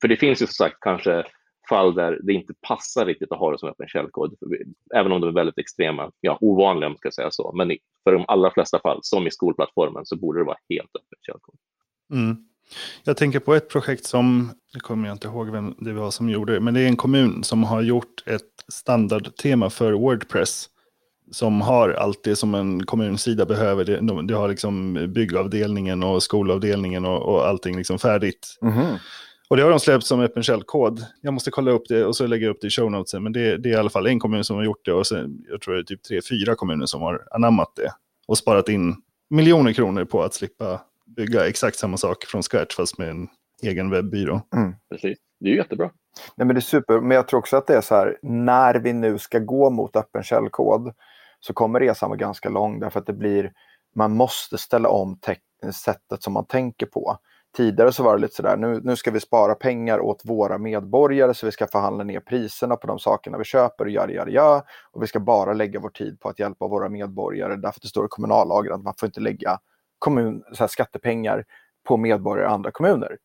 För 0.01 0.07
det 0.07 0.17
finns 0.17 0.41
ju 0.41 0.45
som 0.45 0.53
sagt 0.53 0.77
kanske 0.79 1.25
fall 1.69 1.95
där 1.95 2.19
det 2.23 2.33
inte 2.33 2.53
passar 2.67 3.05
riktigt 3.05 3.31
att 3.31 3.39
ha 3.39 3.51
det 3.51 3.59
som 3.59 3.69
öppen 3.69 3.87
källkod, 3.87 4.35
även 4.95 5.11
om 5.11 5.21
de 5.21 5.27
är 5.27 5.33
väldigt 5.33 5.57
extrema, 5.57 6.11
ja, 6.19 6.37
ovanliga 6.41 6.87
om 6.87 6.91
man 6.91 6.97
ska 6.97 7.11
säga 7.11 7.31
så. 7.31 7.51
Men 7.51 7.77
för 8.03 8.11
de 8.11 8.25
allra 8.27 8.51
flesta 8.51 8.79
fall, 8.79 8.99
som 9.01 9.27
i 9.27 9.31
skolplattformen, 9.31 10.05
så 10.05 10.15
borde 10.15 10.39
det 10.39 10.43
vara 10.43 10.57
helt 10.69 10.95
öppen 10.95 11.19
källkod. 11.21 11.55
Mm. 12.13 12.35
Jag 13.03 13.17
tänker 13.17 13.39
på 13.39 13.55
ett 13.55 13.69
projekt 13.69 14.05
som, 14.05 14.51
det 14.73 14.79
kommer 14.79 15.07
jag 15.07 15.15
inte 15.15 15.27
ihåg 15.27 15.49
vem 15.49 15.75
det 15.79 15.93
var 15.93 16.11
som 16.11 16.29
gjorde 16.29 16.59
men 16.59 16.73
det 16.73 16.81
är 16.81 16.87
en 16.87 16.97
kommun 16.97 17.43
som 17.43 17.63
har 17.63 17.81
gjort 17.81 18.23
ett 18.25 18.41
standardtema 18.67 19.69
för 19.69 19.93
Wordpress. 19.93 20.69
Som 21.31 21.61
har 21.61 21.89
allt 21.89 22.23
det 22.23 22.35
som 22.35 22.55
en 22.55 22.85
kommunsida 22.85 23.45
behöver. 23.45 23.85
Det, 23.85 24.27
det 24.27 24.33
har 24.33 24.47
liksom 24.47 24.93
byggavdelningen 25.13 26.03
och 26.03 26.23
skolavdelningen 26.23 27.05
och, 27.05 27.21
och 27.21 27.47
allting 27.47 27.77
liksom 27.77 27.99
färdigt. 27.99 28.57
Mm 28.61 28.73
-hmm. 28.73 28.97
Och 29.47 29.57
det 29.57 29.63
har 29.63 29.69
de 29.69 29.79
släppt 29.79 30.05
som 30.05 30.19
öppen 30.19 30.43
källkod. 30.43 31.05
Jag 31.21 31.33
måste 31.33 31.51
kolla 31.51 31.71
upp 31.71 31.83
det 31.87 32.05
och 32.05 32.15
så 32.15 32.27
lägger 32.27 32.45
jag 32.45 32.55
upp 32.55 32.61
det 32.61 32.67
i 32.67 32.69
show 32.69 32.91
notesen. 32.91 33.23
Men 33.23 33.33
det, 33.33 33.57
det, 33.57 33.69
är 33.69 33.73
i 33.73 33.75
alla 33.75 33.89
fall 33.89 34.07
en 34.07 34.19
kommun 34.19 34.43
som 34.43 34.55
har 34.55 34.63
gjort 34.63 34.85
det 34.85 34.93
och 34.93 35.07
sen, 35.07 35.45
jag 35.49 35.61
tror 35.61 35.73
det 35.73 35.79
är 35.79 35.83
typ 35.83 36.03
tre, 36.03 36.21
fyra 36.29 36.55
kommuner 36.55 36.85
som 36.85 37.01
har 37.01 37.27
anammat 37.31 37.75
det. 37.75 37.91
Och 38.27 38.37
sparat 38.37 38.69
in 38.69 38.95
miljoner 39.29 39.73
kronor 39.73 40.05
på 40.05 40.23
att 40.23 40.33
slippa 40.33 40.81
bygga 41.15 41.47
exakt 41.47 41.77
samma 41.77 41.97
sak 41.97 42.25
från 42.25 42.43
scratch 42.43 42.75
fast 42.75 42.97
med 42.97 43.09
en 43.09 43.27
egen 43.61 43.89
webbyrå. 43.89 44.41
Mm. 44.55 44.75
Precis, 44.89 45.17
det 45.39 45.47
är 45.47 45.51
ju 45.51 45.57
jättebra. 45.57 45.89
Nej, 46.35 46.47
men 46.47 46.55
det 46.55 46.59
är 46.59 46.61
super, 46.61 47.01
men 47.01 47.15
jag 47.15 47.27
tror 47.27 47.39
också 47.39 47.57
att 47.57 47.67
det 47.67 47.77
är 47.77 47.81
så 47.81 47.95
här, 47.95 48.17
när 48.21 48.75
vi 48.75 48.93
nu 48.93 49.17
ska 49.17 49.39
gå 49.39 49.69
mot 49.69 49.95
öppen 49.95 50.23
källkod 50.23 50.93
så 51.39 51.53
kommer 51.53 51.79
resan 51.79 52.09
vara 52.09 52.17
ganska 52.17 52.49
lång 52.49 52.79
därför 52.79 52.99
att 52.99 53.05
det 53.05 53.13
blir, 53.13 53.51
man 53.95 54.11
måste 54.11 54.57
ställa 54.57 54.89
om 54.89 55.19
sättet 55.73 56.23
som 56.23 56.33
man 56.33 56.45
tänker 56.45 56.85
på. 56.85 57.17
Tidigare 57.57 57.91
så 57.91 58.03
var 58.03 58.15
det 58.15 58.21
lite 58.21 58.35
sådär, 58.35 58.57
nu, 58.57 58.81
nu 58.83 58.95
ska 58.95 59.11
vi 59.11 59.19
spara 59.19 59.55
pengar 59.55 59.99
åt 59.99 60.21
våra 60.25 60.57
medborgare 60.57 61.33
så 61.33 61.45
vi 61.45 61.51
ska 61.51 61.67
förhandla 61.67 62.03
ner 62.03 62.19
priserna 62.19 62.75
på 62.75 62.87
de 62.87 62.99
sakerna 62.99 63.37
vi 63.37 63.43
köper 63.43 63.85
och 63.85 63.91
göra, 63.91 64.11
göra, 64.11 64.29
göra. 64.29 64.63
Och 64.91 65.03
vi 65.03 65.07
ska 65.07 65.19
bara 65.19 65.53
lägga 65.53 65.79
vår 65.79 65.89
tid 65.89 66.19
på 66.19 66.29
att 66.29 66.39
hjälpa 66.39 66.67
våra 66.67 66.89
medborgare 66.89 67.55
därför 67.55 67.77
att 67.77 67.81
det 67.81 67.87
står 67.87 68.05
i 68.05 68.09
kommunallagen 68.09 68.73
att 68.73 68.83
man 68.83 68.93
får 68.97 69.07
inte 69.07 69.19
lägga 69.19 69.59
kommun, 70.05 70.43
så 70.51 70.63
här, 70.63 70.67
skattepengar 70.67 71.45
på 71.87 71.97
medborgare 71.97 72.49
i 72.49 72.53
andra 72.53 72.71
kommuner. 72.71 73.17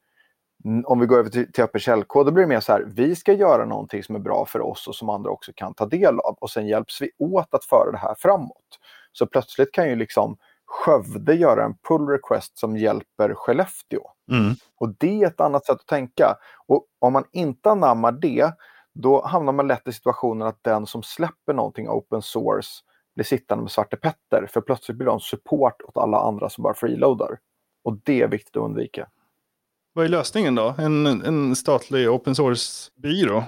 Om 0.85 1.01
vi 1.01 1.07
går 1.07 1.19
över 1.19 1.31
till, 1.31 1.53
till 1.53 1.64
öppen 1.64 1.81
källkod, 1.81 2.27
då 2.27 2.33
blir 2.33 2.43
det 2.43 2.49
mer 2.49 2.61
så 2.61 2.73
här, 2.73 2.85
vi 2.87 3.16
ska 3.16 3.33
göra 3.33 3.64
någonting 3.64 4.03
som 4.03 4.14
är 4.14 4.19
bra 4.19 4.47
för 4.47 4.61
oss 4.61 4.88
och 4.88 4.95
som 4.95 5.09
andra 5.09 5.31
också 5.31 5.53
kan 5.55 5.75
ta 5.75 5.87
del 5.87 6.19
av. 6.19 6.37
Och 6.40 6.51
sen 6.51 6.66
hjälps 6.66 7.01
vi 7.01 7.11
åt 7.19 7.55
att 7.55 7.64
föra 7.64 7.90
det 7.93 7.99
här 7.99 8.14
framåt. 8.19 8.79
Så 9.12 9.27
plötsligt 9.27 9.73
kan 9.73 9.88
ju 9.88 9.97
liksom 9.97 10.37
Skövde 10.66 11.35
göra 11.35 11.64
en 11.64 11.75
pull 11.88 12.07
request 12.07 12.59
som 12.59 12.77
hjälper 12.77 13.35
Skellefteå. 13.35 14.03
Mm. 14.31 14.55
Och 14.79 14.95
det 14.99 15.23
är 15.23 15.27
ett 15.27 15.40
annat 15.40 15.66
sätt 15.66 15.81
att 15.81 15.87
tänka. 15.87 16.37
Och 16.66 16.87
om 16.99 17.12
man 17.12 17.25
inte 17.33 17.71
anammar 17.71 18.12
det, 18.12 18.53
då 18.95 19.27
hamnar 19.27 19.53
man 19.53 19.69
lätt 19.69 19.88
i 19.88 19.93
situationen 19.93 20.49
att 20.49 20.59
den 20.62 20.87
som 20.87 21.03
släpper 21.03 21.55
någonting 21.55 21.88
open 21.88 22.23
source 22.23 22.71
blir 23.20 23.24
sittande 23.24 23.62
med 23.62 23.70
Svarte 23.70 23.96
Petter. 23.96 24.46
För 24.46 24.61
plötsligt 24.61 24.98
blir 24.98 25.06
de 25.06 25.20
support 25.20 25.83
åt 25.83 25.96
alla 25.96 26.18
andra 26.18 26.48
som 26.48 26.62
bara 26.62 26.74
freeloadar. 26.74 27.38
Och 27.85 27.98
det 28.04 28.20
är 28.20 28.28
viktigt 28.28 28.56
att 28.56 28.62
undvika. 28.62 29.09
Vad 29.92 30.04
är 30.04 30.09
lösningen 30.09 30.54
då? 30.54 30.74
En, 30.78 31.06
en 31.06 31.56
statlig 31.56 32.11
open 32.11 32.35
source-byrå? 32.35 33.42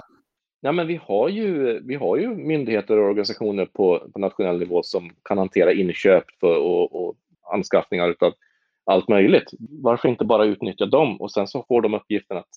Ja, 0.61 0.71
men 0.71 0.87
vi, 0.87 0.95
har 0.95 1.29
ju, 1.29 1.79
vi 1.87 1.95
har 1.95 2.17
ju 2.17 2.35
myndigheter 2.35 2.97
och 2.97 3.09
organisationer 3.09 3.65
på, 3.65 4.09
på 4.13 4.19
nationell 4.19 4.59
nivå 4.59 4.83
som 4.83 5.11
kan 5.23 5.37
hantera 5.37 5.73
inköp 5.73 6.25
för, 6.39 6.57
och, 6.57 7.07
och 7.07 7.15
anskaffningar 7.53 8.15
av 8.19 8.33
allt 8.85 9.07
möjligt. 9.07 9.51
Varför 9.69 10.09
inte 10.09 10.25
bara 10.25 10.45
utnyttja 10.45 10.85
dem 10.85 11.21
och 11.21 11.31
sen 11.31 11.47
så 11.47 11.65
får 11.67 11.81
de 11.81 11.93
uppgiften 11.93 12.37
att 12.37 12.49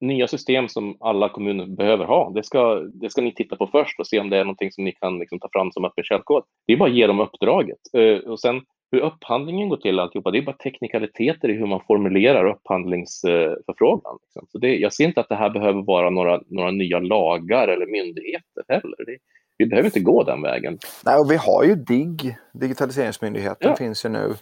nya 0.00 0.28
system 0.28 0.68
som 0.68 0.96
alla 1.00 1.28
kommuner 1.28 1.66
behöver 1.66 2.04
ha, 2.04 2.30
det 2.30 2.42
ska, 2.42 2.80
det 2.80 3.10
ska 3.10 3.22
ni 3.22 3.34
titta 3.34 3.56
på 3.56 3.66
först 3.66 4.00
och 4.00 4.06
se 4.06 4.20
om 4.20 4.30
det 4.30 4.36
är 4.36 4.44
någonting 4.44 4.72
som 4.72 4.84
ni 4.84 4.92
kan 4.92 5.18
liksom 5.18 5.40
ta 5.40 5.48
fram 5.52 5.72
som 5.72 5.84
öppen 5.84 6.04
källkod. 6.04 6.42
Det 6.66 6.72
är 6.72 6.76
bara 6.76 6.90
att 6.90 6.96
ge 6.96 7.06
dem 7.06 7.20
uppdraget. 7.20 7.78
Uh, 7.96 8.18
och 8.18 8.40
sen 8.40 8.60
hur 8.94 9.00
upphandlingen 9.00 9.68
går 9.68 9.76
till 9.76 9.98
alltihopa, 9.98 10.30
det 10.30 10.38
är 10.38 10.42
bara 10.42 10.56
teknikaliteter 10.56 11.48
i 11.48 11.52
hur 11.52 11.66
man 11.66 11.80
formulerar 11.86 12.46
upphandlingsförfrågan. 12.46 14.18
Liksom. 14.22 14.46
Så 14.48 14.58
det, 14.58 14.76
jag 14.76 14.92
ser 14.92 15.04
inte 15.04 15.20
att 15.20 15.28
det 15.28 15.34
här 15.34 15.50
behöver 15.50 15.82
vara 15.82 16.10
några, 16.10 16.40
några 16.46 16.70
nya 16.70 16.98
lagar 16.98 17.68
eller 17.68 17.86
myndigheter 17.86 18.64
heller. 18.68 19.04
Det, 19.06 19.16
vi 19.58 19.66
behöver 19.66 19.86
inte 19.86 20.00
gå 20.00 20.24
den 20.24 20.42
vägen. 20.42 20.78
Nej, 21.04 21.16
och 21.16 21.30
vi 21.30 21.36
har 21.36 21.64
ju 21.64 21.74
DIGG, 21.74 22.36
Digitaliseringsmyndigheten 22.52 23.70
ja. 23.70 23.76
finns 23.76 24.04
ju 24.04 24.08
nu. 24.08 24.34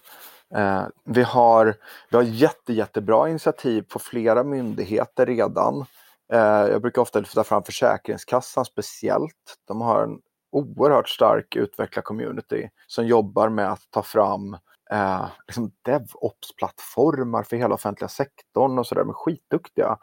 Eh, 0.55 0.87
vi 1.05 1.23
har, 1.23 1.75
vi 2.11 2.17
har 2.17 2.25
jätte, 2.25 2.73
jättebra 2.73 3.29
initiativ 3.29 3.83
på 3.83 3.99
flera 3.99 4.45
myndigheter 4.45 5.27
redan. 5.27 5.85
Eh, 6.33 6.41
jag 6.41 6.83
brukar 6.83 7.03
ofta 7.03 7.19
lyfta 7.19 7.45
fram 7.45 7.63
Försäkringskassan 7.63 8.65
speciellt. 8.65 9.57
De 9.69 9.81
har 9.81 10.03
en 10.03 10.19
oerhört 10.53 11.09
stark 11.09 11.57
utvecklarcommunity 11.57 12.69
som 12.87 13.07
jobbar 13.07 13.49
med 13.49 13.73
att 13.73 13.91
ta 13.91 14.03
fram 14.03 14.57
eh, 14.91 15.27
liksom 15.47 15.73
DevOps-plattformar 15.83 17.43
för 17.43 17.57
hela 17.57 17.75
offentliga 17.75 18.09
sektorn 18.09 18.79
och 18.79 18.87
sådär, 18.87 19.05
men 19.05 19.15
skitduktiga. 19.15 19.97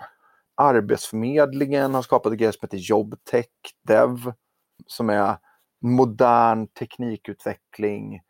Arbetsförmedlingen 0.55 1.93
har 1.93 2.01
skapat 2.01 2.33
ett 2.33 2.39
grej 2.39 2.53
som 2.53 2.59
heter 2.61 2.77
Jobtech 2.77 3.45
Dev 3.87 4.33
som 4.87 5.09
är 5.09 5.37
modern 5.81 6.67
teknikutveckling 6.67 8.21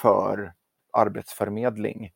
för 0.00 0.52
arbetsförmedling. 0.98 2.10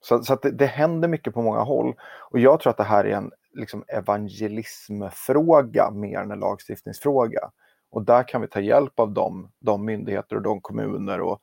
Så, 0.00 0.22
så 0.22 0.34
det, 0.34 0.50
det 0.50 0.66
händer 0.66 1.08
mycket 1.08 1.34
på 1.34 1.42
många 1.42 1.60
håll. 1.60 1.94
Och 2.30 2.38
jag 2.38 2.60
tror 2.60 2.70
att 2.70 2.76
det 2.76 2.84
här 2.84 3.04
är 3.04 3.16
en 3.16 3.30
liksom, 3.54 3.84
evangelismfråga 3.88 5.90
mer 5.90 6.18
än 6.18 6.30
en 6.30 6.40
lagstiftningsfråga. 6.40 7.50
Och 7.90 8.04
där 8.04 8.28
kan 8.28 8.40
vi 8.40 8.48
ta 8.48 8.60
hjälp 8.60 9.00
av 9.00 9.12
de, 9.12 9.50
de 9.60 9.84
myndigheter 9.84 10.36
och 10.36 10.42
de 10.42 10.60
kommuner 10.60 11.20
och, 11.20 11.40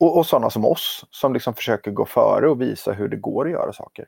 och, 0.00 0.18
och 0.18 0.26
sådana 0.26 0.50
som 0.50 0.64
oss 0.64 1.06
som 1.10 1.32
liksom 1.32 1.54
försöker 1.54 1.90
gå 1.90 2.04
före 2.04 2.50
och 2.50 2.60
visa 2.60 2.92
hur 2.92 3.08
det 3.08 3.16
går 3.16 3.46
att 3.46 3.52
göra 3.52 3.72
saker. 3.72 4.06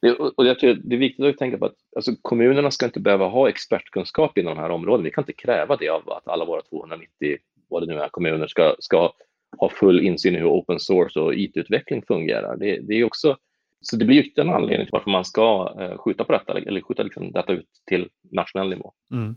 Det, 0.00 0.12
och 0.12 0.46
jag 0.46 0.58
tror 0.58 0.74
det 0.74 0.96
är 0.96 0.98
viktigt 0.98 1.26
att 1.26 1.38
tänka 1.38 1.58
på 1.58 1.66
att 1.66 1.74
alltså, 1.96 2.12
kommunerna 2.22 2.70
ska 2.70 2.86
inte 2.86 3.00
behöva 3.00 3.28
ha 3.28 3.48
expertkunskap 3.48 4.38
inom 4.38 4.56
de 4.56 4.62
här 4.62 4.70
områdena. 4.70 5.04
Vi 5.04 5.10
kan 5.10 5.22
inte 5.22 5.32
kräva 5.32 5.76
det 5.76 5.88
av 5.88 6.10
att 6.10 6.28
alla 6.28 6.44
våra 6.44 6.62
290, 6.62 7.36
vad 7.68 7.82
det 7.82 7.94
nu 7.94 8.00
är, 8.00 8.08
kommuner 8.08 8.46
ska, 8.46 8.76
ska 8.78 9.12
ha 9.58 9.68
full 9.68 10.00
insyn 10.00 10.34
i 10.34 10.38
hur 10.38 10.48
open 10.48 10.80
source 10.80 11.20
och 11.20 11.34
IT-utveckling 11.34 12.02
fungerar. 12.02 12.56
Det, 12.56 12.78
det 12.80 12.94
är 12.94 13.04
också, 13.04 13.36
så 13.80 13.96
det 13.96 14.04
blir 14.04 14.20
ytterligare 14.20 14.48
en 14.48 14.62
anledning 14.62 14.86
till 14.86 14.92
varför 14.92 15.10
man 15.10 15.24
ska 15.24 15.74
eh, 15.80 15.98
skjuta 15.98 16.24
på 16.24 16.32
detta, 16.32 16.58
eller 16.58 16.80
skjuta 16.80 17.02
liksom 17.02 17.32
detta 17.32 17.52
ut 17.52 17.68
till 17.86 18.08
nationell 18.32 18.68
nivå. 18.68 18.92
Mm. 19.12 19.36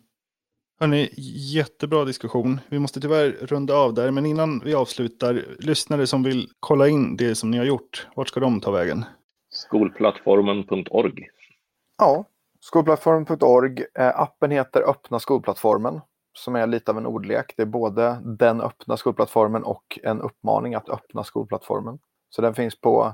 Hörrni, 0.80 1.10
jättebra 1.54 2.06
diskussion. 2.06 2.60
Vi 2.70 2.80
måste 2.80 3.02
tyvärr 3.02 3.32
runda 3.42 3.76
av 3.76 3.94
där, 3.94 4.12
men 4.12 4.26
innan 4.26 4.62
vi 4.66 4.74
avslutar, 4.74 5.46
lyssnare 5.60 6.08
som 6.08 6.24
vill 6.24 6.50
kolla 6.60 6.88
in 6.88 7.18
det 7.18 7.36
som 7.36 7.52
ni 7.52 7.58
har 7.58 7.66
gjort, 7.66 8.08
vart 8.16 8.28
ska 8.28 8.40
de 8.40 8.62
ta 8.62 8.72
vägen? 8.72 9.06
Skolplattformen.org. 9.50 11.28
Ja, 11.98 12.26
skolplattformen.org. 12.60 13.86
Eh, 14.00 14.20
appen 14.20 14.52
heter 14.52 14.90
Öppna 14.90 15.20
skolplattformen 15.20 16.02
som 16.34 16.56
är 16.56 16.68
lite 16.68 16.92
av 16.92 16.98
en 16.98 17.06
ordlek. 17.06 17.54
Det 17.58 17.62
är 17.62 17.68
både 17.68 18.22
den 18.24 18.62
öppna 18.62 18.98
skolplattformen 18.98 19.64
och 19.64 20.00
en 20.04 20.22
uppmaning 20.22 20.76
att 20.76 20.90
öppna 20.90 21.24
skolplattformen. 21.24 22.00
Så 22.30 22.42
den 22.42 22.54
finns 22.54 22.82
på 22.82 23.14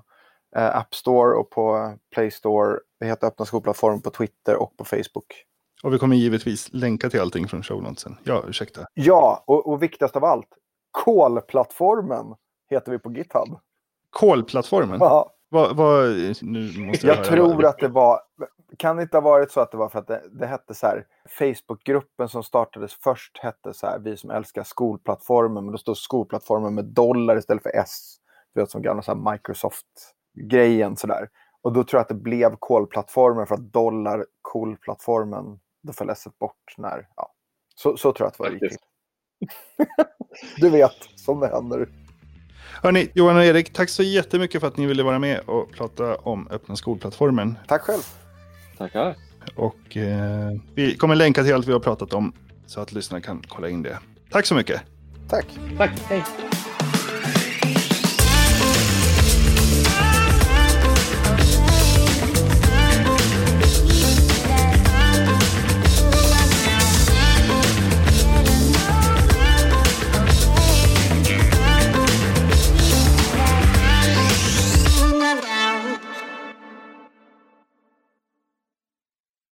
eh, 0.55 0.77
App 0.77 0.95
Store 0.95 1.35
och 1.35 1.49
på 1.49 1.93
Play 2.13 2.31
Store. 2.31 2.79
Det 2.99 3.05
heter 3.05 3.27
Öppna 3.27 3.45
skolplattformen 3.45 4.01
på 4.01 4.09
Twitter 4.09 4.55
och 4.55 4.77
på 4.77 4.85
Facebook. 4.85 5.43
Och 5.83 5.93
vi 5.93 5.99
kommer 5.99 6.15
givetvis 6.15 6.73
länka 6.73 7.09
till 7.09 7.21
allting 7.21 7.47
från 7.47 7.63
shownotesen. 7.63 8.17
Ja, 8.23 8.43
ursäkta. 8.47 8.85
Ja, 8.93 9.43
och, 9.47 9.67
och 9.67 9.83
viktigast 9.83 10.15
av 10.15 10.23
allt. 10.23 10.49
Kolplattformen 10.91 12.35
heter 12.69 12.91
vi 12.91 12.99
på 12.99 13.11
GitHub. 13.11 13.59
Kolplattformen? 14.09 14.97
Ja. 14.99 15.36
Vad, 15.49 15.75
vad, 15.75 16.09
nu 16.41 16.79
måste 16.79 17.07
jag 17.07 17.17
jag 17.17 17.25
tror 17.25 17.65
att 17.65 17.79
det 17.79 17.87
var, 17.87 18.19
kan 18.77 18.95
det 18.95 19.03
inte 19.03 19.17
ha 19.17 19.21
varit 19.21 19.51
så 19.51 19.59
att 19.59 19.71
det 19.71 19.77
var 19.77 19.89
för 19.89 19.99
att 19.99 20.07
det, 20.07 20.23
det 20.31 20.47
hette 20.47 20.73
så 20.73 20.87
här, 20.87 21.05
Facebookgruppen 21.29 22.29
som 22.29 22.43
startades 22.43 22.93
först 22.93 23.37
hette 23.37 23.73
så 23.73 23.87
här, 23.87 23.99
vi 23.99 24.17
som 24.17 24.29
älskar 24.29 24.63
skolplattformen, 24.63 25.65
men 25.65 25.71
då 25.71 25.77
stod 25.77 25.97
skolplattformen 25.97 26.75
med 26.75 26.85
dollar 26.85 27.37
istället 27.37 27.63
för 27.63 27.75
S. 27.75 28.15
Det 28.53 28.59
låter 28.59 28.71
som 28.71 28.81
gamla 28.81 29.01
så 29.01 29.15
Microsoft-grejen 29.15 30.97
sådär. 30.97 31.29
Och 31.61 31.73
då 31.73 31.83
tror 31.83 31.97
jag 31.97 32.01
att 32.01 32.09
det 32.09 32.15
blev 32.15 32.55
kolplattformen 32.59 33.47
för 33.47 33.55
att 33.55 33.73
dollar, 33.73 34.25
kolplattformen, 34.41 35.59
då 35.83 35.93
föll 35.93 36.09
S 36.09 36.27
bort 36.39 36.75
när, 36.77 37.07
ja. 37.15 37.33
Så, 37.75 37.97
så 37.97 38.13
tror 38.13 38.25
jag 38.25 38.27
att 38.27 38.37
det 38.37 38.43
var 38.43 38.49
riktigt. 38.49 38.79
du 40.57 40.69
vet, 40.69 41.19
som 41.19 41.39
det 41.39 41.47
händer. 41.47 41.89
Hörni, 42.83 43.09
Johan 43.13 43.37
och 43.37 43.43
Erik, 43.43 43.73
tack 43.73 43.89
så 43.89 44.03
jättemycket 44.03 44.61
för 44.61 44.67
att 44.67 44.77
ni 44.77 44.85
ville 44.85 45.03
vara 45.03 45.19
med 45.19 45.39
och 45.39 45.71
prata 45.71 46.15
om 46.15 46.47
öppna 46.51 46.75
skolplattformen. 46.75 47.57
Tack 47.67 47.81
själv. 47.81 48.01
Tackar. 48.77 49.15
Och 49.55 49.97
eh, 49.97 50.51
vi 50.75 50.95
kommer 50.95 51.15
länka 51.15 51.43
till 51.43 51.53
allt 51.53 51.67
vi 51.67 51.71
har 51.71 51.79
pratat 51.79 52.13
om 52.13 52.33
så 52.65 52.81
att 52.81 52.91
lyssnarna 52.93 53.21
kan 53.21 53.41
kolla 53.47 53.69
in 53.69 53.83
det. 53.83 53.99
Tack 54.31 54.45
så 54.45 54.55
mycket. 54.55 54.81
Tack. 55.29 55.45
Tack. 55.77 55.91
Hej. 56.09 56.23